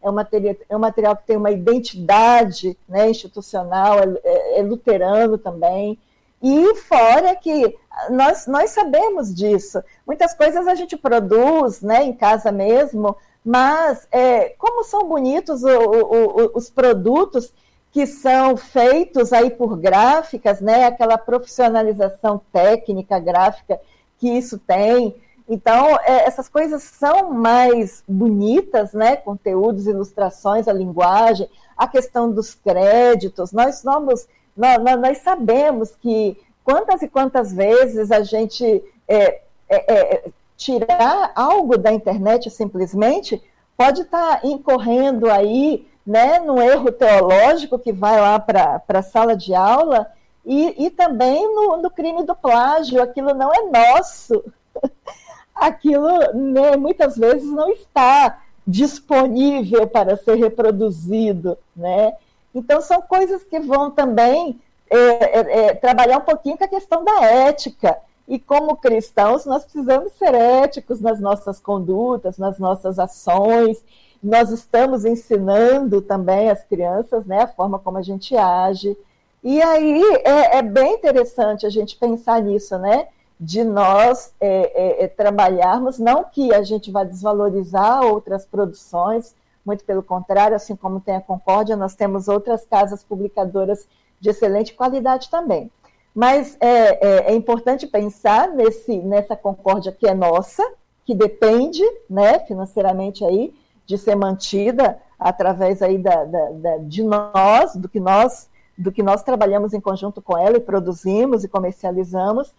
[0.03, 4.63] é um material, é um material que tem uma identidade né, institucional, é, é, é
[4.63, 5.99] luterano também.
[6.43, 7.75] E fora que
[8.11, 9.83] nós, nós sabemos disso.
[10.07, 15.69] Muitas coisas a gente produz né, em casa mesmo, mas é, como são bonitos o,
[15.69, 17.51] o, o, os produtos
[17.91, 23.81] que são feitos aí por gráficas, né, aquela profissionalização técnica gráfica
[24.19, 25.15] que isso tem,
[25.49, 29.17] então, é, essas coisas são mais bonitas, né?
[29.17, 33.53] Conteúdos, ilustrações, a linguagem, a questão dos créditos.
[33.53, 34.27] Nós somos,
[34.57, 41.79] nós, nós sabemos que quantas e quantas vezes a gente é, é, é tirar algo
[41.79, 43.41] da internet simplesmente
[43.77, 49.37] pode estar tá incorrendo aí né, no erro teológico que vai lá para a sala
[49.37, 50.11] de aula
[50.45, 53.03] e, e também no, no crime do plágio.
[53.03, 54.43] Aquilo não é nosso.
[55.57, 62.15] aquilo né, muitas vezes não está disponível para ser reproduzido, né?
[62.55, 64.59] Então são coisas que vão também
[64.91, 67.99] é, é, é, trabalhar um pouquinho com a questão da ética.
[68.29, 73.85] E como cristãos, nós precisamos ser éticos nas nossas condutas, nas nossas ações.
[74.23, 78.97] Nós estamos ensinando também as crianças né, a forma como a gente age.
[79.45, 83.07] E aí é, é bem interessante a gente pensar nisso, né?
[83.39, 89.35] De nós é, é, é trabalharmos, não que a gente vá desvalorizar outras produções,
[89.65, 93.87] muito pelo contrário, assim como tem a Concórdia, nós temos outras casas publicadoras
[94.21, 95.71] de excelente qualidade também.
[96.15, 100.63] Mas é, é, é, importante pensar nesse, nessa concórdia que é nossa,
[101.05, 103.53] que depende, né, financeiramente aí,
[103.85, 109.03] de ser mantida através aí da, da, da, de nós, do que nós, do que
[109.03, 112.55] nós trabalhamos em conjunto com ela e produzimos e comercializamos,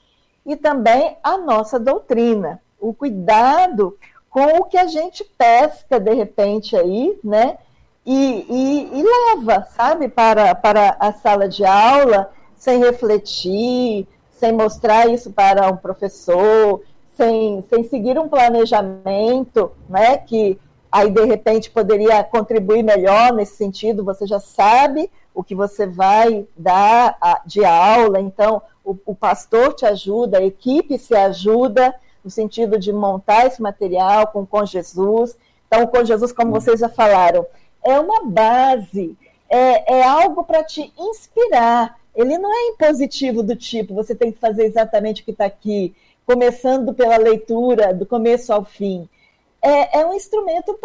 [0.48, 3.98] e também a nossa doutrina, o cuidado
[4.30, 7.58] com o que a gente pesca de repente aí, né,
[8.06, 15.08] e, e, e leva, sabe, para, para a sala de aula sem refletir, sem mostrar
[15.08, 16.82] isso para um professor,
[17.16, 20.58] sem, sem seguir um planejamento, né, que
[20.90, 26.48] aí de repente poderia contribuir melhor nesse sentido, você já sabe o que você vai
[26.56, 32.80] dar de aula, então o, o pastor te ajuda, a equipe se ajuda no sentido
[32.80, 35.38] de montar esse material com, com Jesus.
[35.68, 37.46] Então, com Jesus, como vocês já falaram,
[37.84, 39.18] é uma base,
[39.50, 44.40] é, é algo para te inspirar, ele não é impositivo do tipo, você tem que
[44.40, 45.94] fazer exatamente o que está aqui,
[46.26, 49.08] começando pela leitura, do começo ao fim.
[49.62, 50.80] É, é um instrumento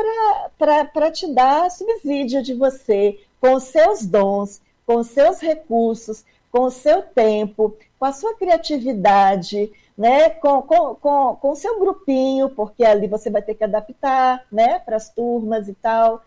[0.59, 6.65] para te dar subsídio de você, com os seus dons, com os seus recursos, com
[6.65, 12.51] o seu tempo, com a sua criatividade, né, com, com, com, com o seu grupinho,
[12.51, 16.23] porque ali você vai ter que adaptar né, para as turmas e tal.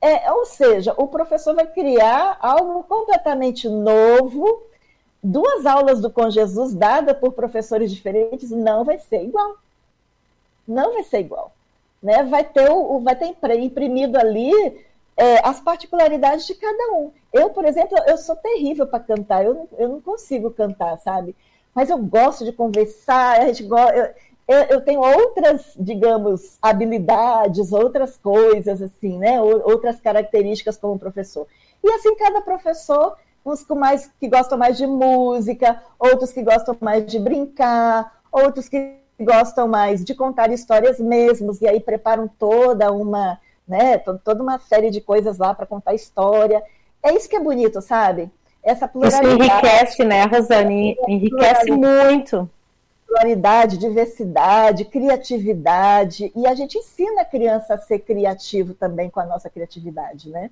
[0.00, 4.62] É, ou seja, o professor vai criar algo completamente novo.
[5.22, 9.56] Duas aulas do Com Jesus dadas por professores diferentes não vai ser igual.
[10.68, 11.52] Não vai ser igual.
[12.02, 12.22] Né?
[12.24, 14.84] Vai, ter o, vai ter imprimido ali
[15.16, 17.12] é, as particularidades de cada um.
[17.32, 21.34] Eu, por exemplo, eu sou terrível para cantar, eu, eu não consigo cantar, sabe?
[21.74, 23.64] Mas eu gosto de conversar, a gente
[24.46, 29.40] eu, eu, tenho outras, digamos, habilidades, outras coisas, assim, né?
[29.40, 31.46] Outras características como professor.
[31.82, 36.76] E assim, cada professor, uns com mais, que gostam mais de música, outros que gostam
[36.78, 42.92] mais de brincar, outros que gostam mais de contar histórias mesmos, e aí preparam toda
[42.92, 46.62] uma, né, toda uma série de coisas lá para contar história.
[47.02, 48.30] É isso que é bonito, sabe?
[48.62, 49.26] Essa pluralidade.
[49.26, 50.96] Isso enriquece, né, Rosane?
[51.06, 52.48] Enriquece muito
[53.06, 59.26] pluralidade, diversidade, criatividade, e a gente ensina a criança a ser criativo também com a
[59.26, 60.50] nossa criatividade, né?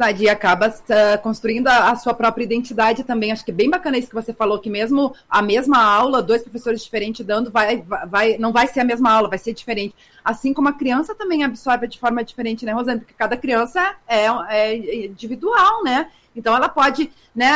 [0.00, 3.32] Verdade, e acaba uh, construindo a, a, sua própria identidade também.
[3.32, 6.42] Acho que é bem bacana isso que você falou, que mesmo a mesma aula, dois
[6.42, 9.94] professores diferentes dando, vai, vai, não vai ser a mesma aula, vai ser diferente.
[10.24, 13.00] Assim como a criança também absorve de forma diferente, né, Rosane?
[13.00, 16.08] Porque cada criança é, é individual, né?
[16.34, 17.52] Então ela pode né,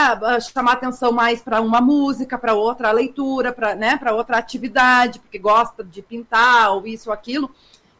[0.53, 5.83] chamar atenção mais para uma música, para outra leitura, para né, outra atividade, porque gosta
[5.83, 7.51] de pintar ou isso ou aquilo.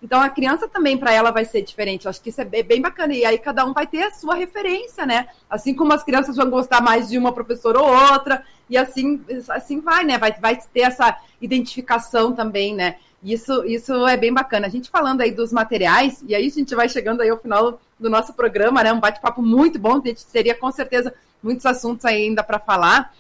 [0.05, 2.05] Então a criança também para ela vai ser diferente.
[2.05, 3.15] Eu acho que isso é bem bacana.
[3.15, 5.29] E aí cada um vai ter a sua referência, né?
[5.49, 9.81] Assim como as crianças vão gostar mais de uma professora ou outra, e assim, assim
[9.81, 10.19] vai, né?
[10.19, 12.97] Vai, vai ter essa identificação também, né?
[13.23, 14.67] Isso, isso é bem bacana.
[14.67, 17.81] A gente falando aí dos materiais, e aí a gente vai chegando aí ao final
[17.99, 18.93] do nosso programa, né?
[18.93, 23.15] Um bate-papo muito bom, a gente teria com certeza muitos assuntos ainda para falar.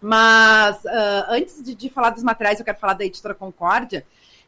[0.00, 4.06] Mas uh, antes de, de, falar dos materiais, eu quero falar da editora Concórdia.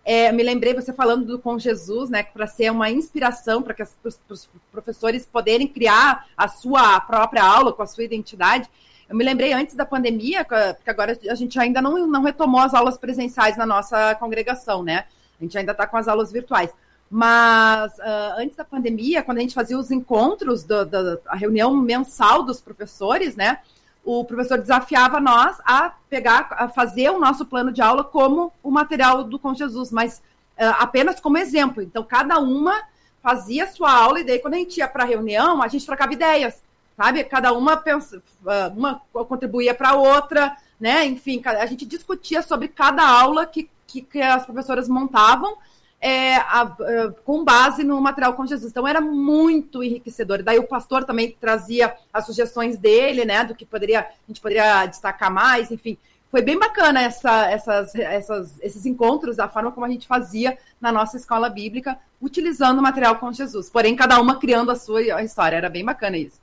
[0.09, 2.23] É, me lembrei você falando do Com Jesus, né?
[2.23, 7.83] Para ser uma inspiração para que os professores poderem criar a sua própria aula com
[7.83, 8.71] a sua identidade.
[9.09, 12.73] Eu me lembrei antes da pandemia, porque agora a gente ainda não, não retomou as
[12.73, 15.07] aulas presenciais na nossa congregação, né?
[15.41, 16.71] A gente ainda está com as aulas virtuais.
[17.11, 20.87] Mas uh, antes da pandemia, quando a gente fazia os encontros, da
[21.27, 23.59] a reunião mensal dos professores, né?
[24.07, 28.71] O professor desafiava nós a pegar, a fazer o nosso plano de aula como o
[28.71, 30.23] material do Com Jesus, mas
[30.57, 31.83] uh, apenas como exemplo.
[31.83, 32.83] Então, cada uma
[33.23, 35.85] fazia a sua aula, e daí, quando a gente ia para a reunião, a gente
[35.85, 36.63] trocava ideias
[36.97, 37.23] sabe?
[37.25, 41.05] Cada uma pensa, ah, uma contribuía para a outra, né?
[41.05, 45.59] Enfim, a gente discutia sobre cada aula que, que, que as professoras montavam
[46.01, 48.71] é, a, a, com base no material com Jesus.
[48.71, 50.43] Então era muito enriquecedor.
[50.43, 53.45] Daí o pastor também trazia as sugestões dele, né?
[53.45, 55.99] Do que poderia a gente poderia destacar mais, enfim.
[56.31, 60.91] Foi bem bacana essa, essas, essas, esses encontros, da forma como a gente fazia na
[60.91, 63.71] nossa escola bíblica, utilizando o material com Jesus.
[63.71, 65.57] Porém, cada uma criando a sua história.
[65.57, 66.41] Era bem bacana isso.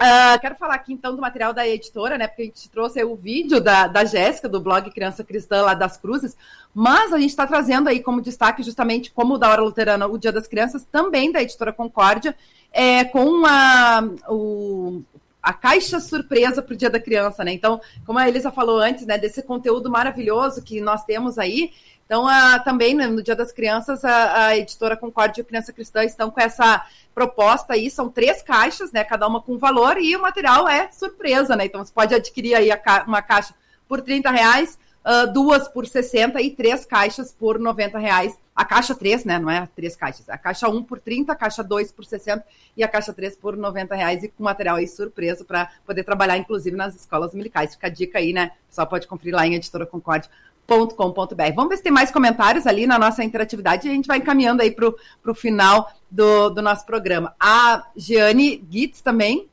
[0.00, 2.28] Uh, quero falar aqui então do material da editora, né?
[2.28, 5.96] Porque a gente trouxe o vídeo da, da Jéssica, do blog Criança Cristã lá das
[5.96, 6.36] Cruzes,
[6.72, 10.30] mas a gente está trazendo aí como destaque justamente como da Hora Luterana, o Dia
[10.30, 12.36] das Crianças, também da editora Concórdia.
[12.72, 15.02] é, com a, o,
[15.42, 17.52] a caixa surpresa para o Dia da Criança, né?
[17.52, 21.72] Então, como a Elisa falou antes, né, desse conteúdo maravilhoso que nós temos aí.
[22.08, 26.02] Então, a, também né, no Dia das Crianças, a, a editora Concórdia e Criança Cristã
[26.02, 26.82] estão com essa
[27.14, 27.90] proposta aí.
[27.90, 29.04] São três caixas, né?
[29.04, 31.66] Cada uma com valor e o material é surpresa, né?
[31.66, 32.70] Então, você pode adquirir aí
[33.06, 33.54] uma caixa
[33.86, 38.92] por 30 reais, uh, duas por 60 e três caixas por 90 reais a caixa
[38.92, 39.38] 3, né?
[39.38, 40.28] Não é três caixas.
[40.28, 42.44] A caixa 1 por 30, a caixa 2 por 60
[42.76, 46.36] e a caixa 3 por 90 reais e com material aí surpreso para poder trabalhar,
[46.36, 47.74] inclusive, nas escolas dominicais.
[47.74, 48.50] Fica a dica aí, né?
[48.66, 49.54] Pessoal pode conferir lá em
[50.68, 51.54] editoraconcorde.com.br.
[51.54, 54.62] Vamos ver se tem mais comentários ali na nossa interatividade e a gente vai encaminhando
[54.62, 54.86] aí para
[55.26, 57.34] o final do, do nosso programa.
[57.40, 59.48] A Giane Gitz também,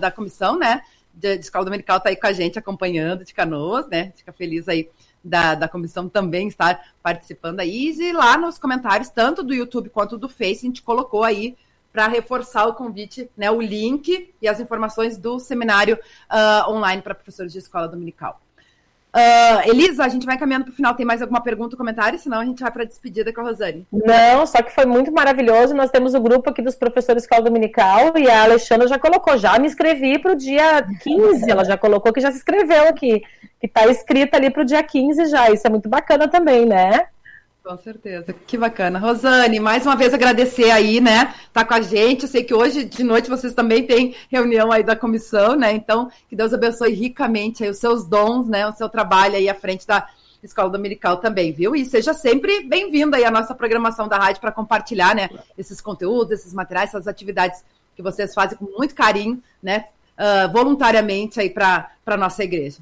[0.00, 0.82] da comissão, né?
[1.12, 4.12] De, de escola dominical, está aí com a gente acompanhando de canoas, né?
[4.16, 4.88] Fica feliz aí
[5.22, 7.92] da, da comissão também estar participando aí.
[7.98, 11.56] E lá nos comentários, tanto do YouTube quanto do Face, a gente colocou aí
[11.92, 15.98] para reforçar o convite, né, o link e as informações do seminário
[16.30, 18.40] uh, online para professores de escola dominical.
[19.14, 20.94] Uh, Elisa, a gente vai caminhando para o final.
[20.94, 22.18] Tem mais alguma pergunta ou comentário?
[22.18, 23.86] Senão a gente vai para a despedida com a Rosane.
[23.92, 25.74] Não, só que foi muito maravilhoso.
[25.74, 29.36] Nós temos o grupo aqui dos professores escola dominical e a Alexandra já colocou.
[29.36, 31.50] Já me inscrevi para o dia 15.
[31.50, 33.22] Ela já colocou que já se inscreveu aqui.
[33.60, 35.50] Que está escrita ali para o dia 15 já.
[35.50, 37.06] Isso é muito bacana também, né?
[37.64, 38.98] Com certeza, que bacana.
[38.98, 41.32] Rosane, mais uma vez agradecer aí, né?
[41.52, 42.24] Tá com a gente.
[42.24, 45.72] Eu sei que hoje de noite vocês também têm reunião aí da comissão, né?
[45.72, 48.66] Então, que Deus abençoe ricamente aí os seus dons, né?
[48.66, 50.08] O seu trabalho aí à frente da
[50.42, 51.76] Escola Dominical também, viu?
[51.76, 55.30] E seja sempre bem-vindo aí à nossa programação da rádio para compartilhar, né?
[55.56, 59.86] Esses conteúdos, esses materiais, essas atividades que vocês fazem com muito carinho, né?
[60.18, 62.78] Uh, voluntariamente aí para a nossa igreja.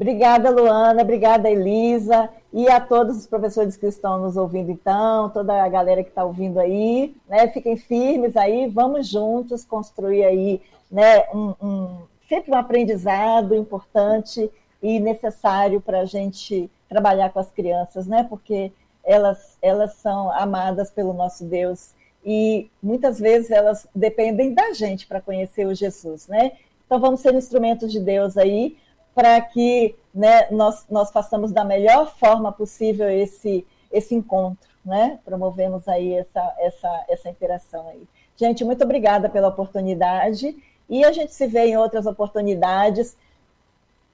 [0.00, 1.02] Obrigada, Luana.
[1.02, 2.30] Obrigada, Elisa.
[2.54, 6.24] E a todos os professores que estão nos ouvindo, então, toda a galera que está
[6.24, 7.46] ouvindo aí, né?
[7.48, 11.28] Fiquem firmes aí, vamos juntos construir aí, né?
[11.34, 14.50] Um, um sempre um aprendizado importante
[14.82, 18.24] e necessário para a gente trabalhar com as crianças, né?
[18.26, 18.72] Porque
[19.04, 21.92] elas, elas são amadas pelo nosso Deus
[22.24, 26.52] e muitas vezes elas dependem da gente para conhecer o Jesus, né?
[26.86, 28.78] Então vamos ser instrumentos de Deus aí
[29.20, 35.18] para que né, nós, nós façamos da melhor forma possível esse, esse encontro, né?
[35.26, 38.02] Promovemos aí essa, essa, essa interação aí.
[38.34, 40.56] Gente, muito obrigada pela oportunidade
[40.88, 43.14] e a gente se vê em outras oportunidades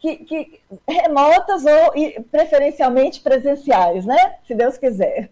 [0.00, 4.38] que, que remotas ou preferencialmente presenciais, né?
[4.44, 5.30] Se Deus quiser.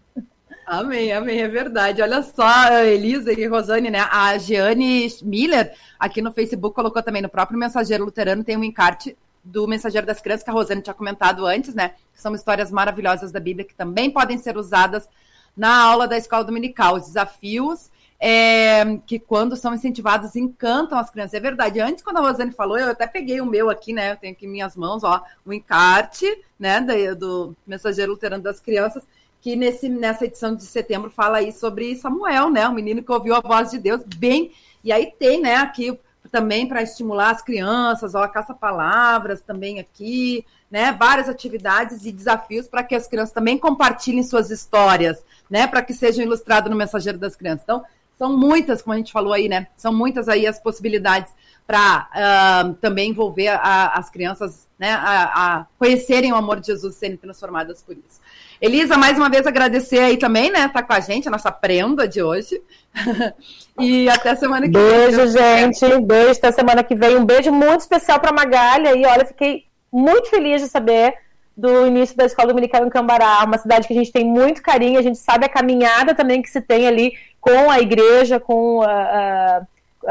[0.64, 2.00] Amém, amém, é verdade.
[2.00, 4.06] Olha só, Elisa e Rosane, né?
[4.08, 9.16] A Giane Miller aqui no Facebook colocou também no próprio Mensageiro Luterano tem um encarte
[9.44, 11.90] do Mensageiro das Crianças, que a Rosane tinha comentado antes, né?
[12.12, 15.08] Que são histórias maravilhosas da Bíblia que também podem ser usadas
[15.56, 16.94] na aula da escola dominical.
[16.94, 21.34] Os desafios é, que, quando são incentivados, encantam as crianças.
[21.34, 21.80] É verdade.
[21.80, 24.12] Antes, quando a Rosane falou, eu até peguei o meu aqui, né?
[24.12, 26.26] Eu tenho aqui em minhas mãos, ó, o encarte,
[26.58, 26.80] né?
[26.80, 29.04] Do, do Mensageiro Luterano das Crianças
[29.44, 32.66] que nesse, nessa edição de setembro fala aí sobre Samuel, né?
[32.66, 34.52] O menino que ouviu a voz de Deus bem.
[34.82, 35.98] E aí tem, né, aqui
[36.34, 40.90] também para estimular as crianças, ó, a caça-palavras também aqui, né?
[40.90, 45.68] Várias atividades e desafios para que as crianças também compartilhem suas histórias, né?
[45.68, 47.62] Para que sejam ilustradas no Mensageiro das Crianças.
[47.62, 47.84] Então,
[48.18, 49.66] são muitas, como a gente falou aí, né?
[49.76, 51.32] São muitas aí as possibilidades
[51.66, 54.92] para uh, também envolver a, as crianças, né?
[54.92, 58.20] A, a, conhecerem o amor de Jesus, serem transformadas por isso.
[58.60, 60.68] Elisa, mais uma vez agradecer aí também, né?
[60.68, 62.62] Tá com a gente, a nossa prenda de hoje.
[63.80, 65.32] e até semana que beijo, vem.
[65.32, 66.00] Beijo, gente.
[66.02, 67.16] Beijo até semana que vem.
[67.16, 68.94] Um beijo muito especial para Magalha.
[68.94, 71.14] E olha, fiquei muito feliz de saber
[71.56, 74.98] do início da escola dominical em Cambará, uma cidade que a gente tem muito carinho,
[74.98, 77.12] a gente sabe a caminhada também que se tem ali
[77.44, 79.66] com a igreja, com a, a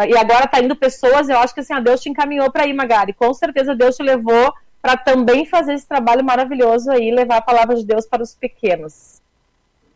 [0.07, 2.73] e agora tá indo pessoas, eu acho que assim, a Deus te encaminhou para ir,
[2.73, 3.13] Magari.
[3.13, 7.75] Com certeza Deus te levou para também fazer esse trabalho maravilhoso aí, levar a palavra
[7.75, 9.21] de Deus para os pequenos.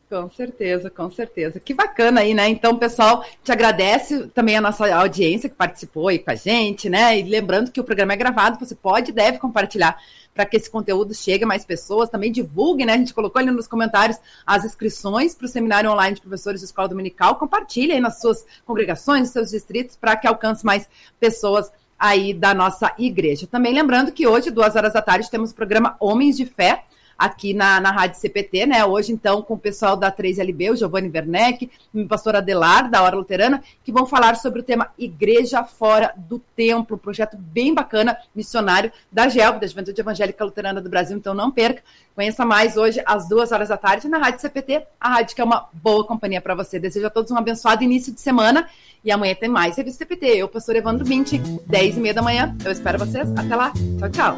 [0.09, 1.59] Com certeza, com certeza.
[1.59, 2.47] Que bacana aí, né?
[2.47, 7.19] Então, pessoal, te agradece também a nossa audiência que participou aí com a gente, né?
[7.19, 10.01] E lembrando que o programa é gravado, você pode e deve compartilhar
[10.33, 12.09] para que esse conteúdo chegue a mais pessoas.
[12.09, 12.93] Também divulgue, né?
[12.93, 16.67] A gente colocou ali nos comentários as inscrições para o seminário online de professores de
[16.67, 17.35] escola dominical.
[17.35, 20.87] Compartilhe aí nas suas congregações, nos seus distritos, para que alcance mais
[21.19, 23.45] pessoas aí da nossa igreja.
[23.45, 26.85] Também lembrando que hoje, duas horas da tarde, temos o programa Homens de Fé,
[27.17, 28.85] aqui na, na Rádio CPT, né?
[28.85, 33.15] Hoje, então, com o pessoal da 3LB, o Giovanni Werneck, o pastor Adelar, da Hora
[33.15, 38.17] Luterana, que vão falar sobre o tema Igreja Fora do Templo, um projeto bem bacana,
[38.35, 41.17] missionário da GELB, da Juventude Evangélica Luterana do Brasil.
[41.17, 41.81] Então, não perca.
[42.15, 45.43] Conheça mais hoje, às duas horas da tarde, na Rádio CPT, a rádio que é
[45.43, 46.79] uma boa companhia para você.
[46.79, 48.67] Desejo a todos um abençoado início de semana
[49.03, 50.25] e amanhã tem mais Revista CPT.
[50.25, 52.55] Eu, pastor Evandro 20, 10 e meia da manhã.
[52.65, 53.29] Eu espero vocês.
[53.37, 53.71] Até lá.
[53.99, 54.37] Tchau, tchau.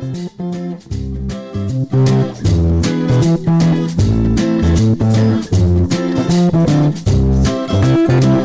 [3.09, 3.49] Thank
[8.23, 8.38] you.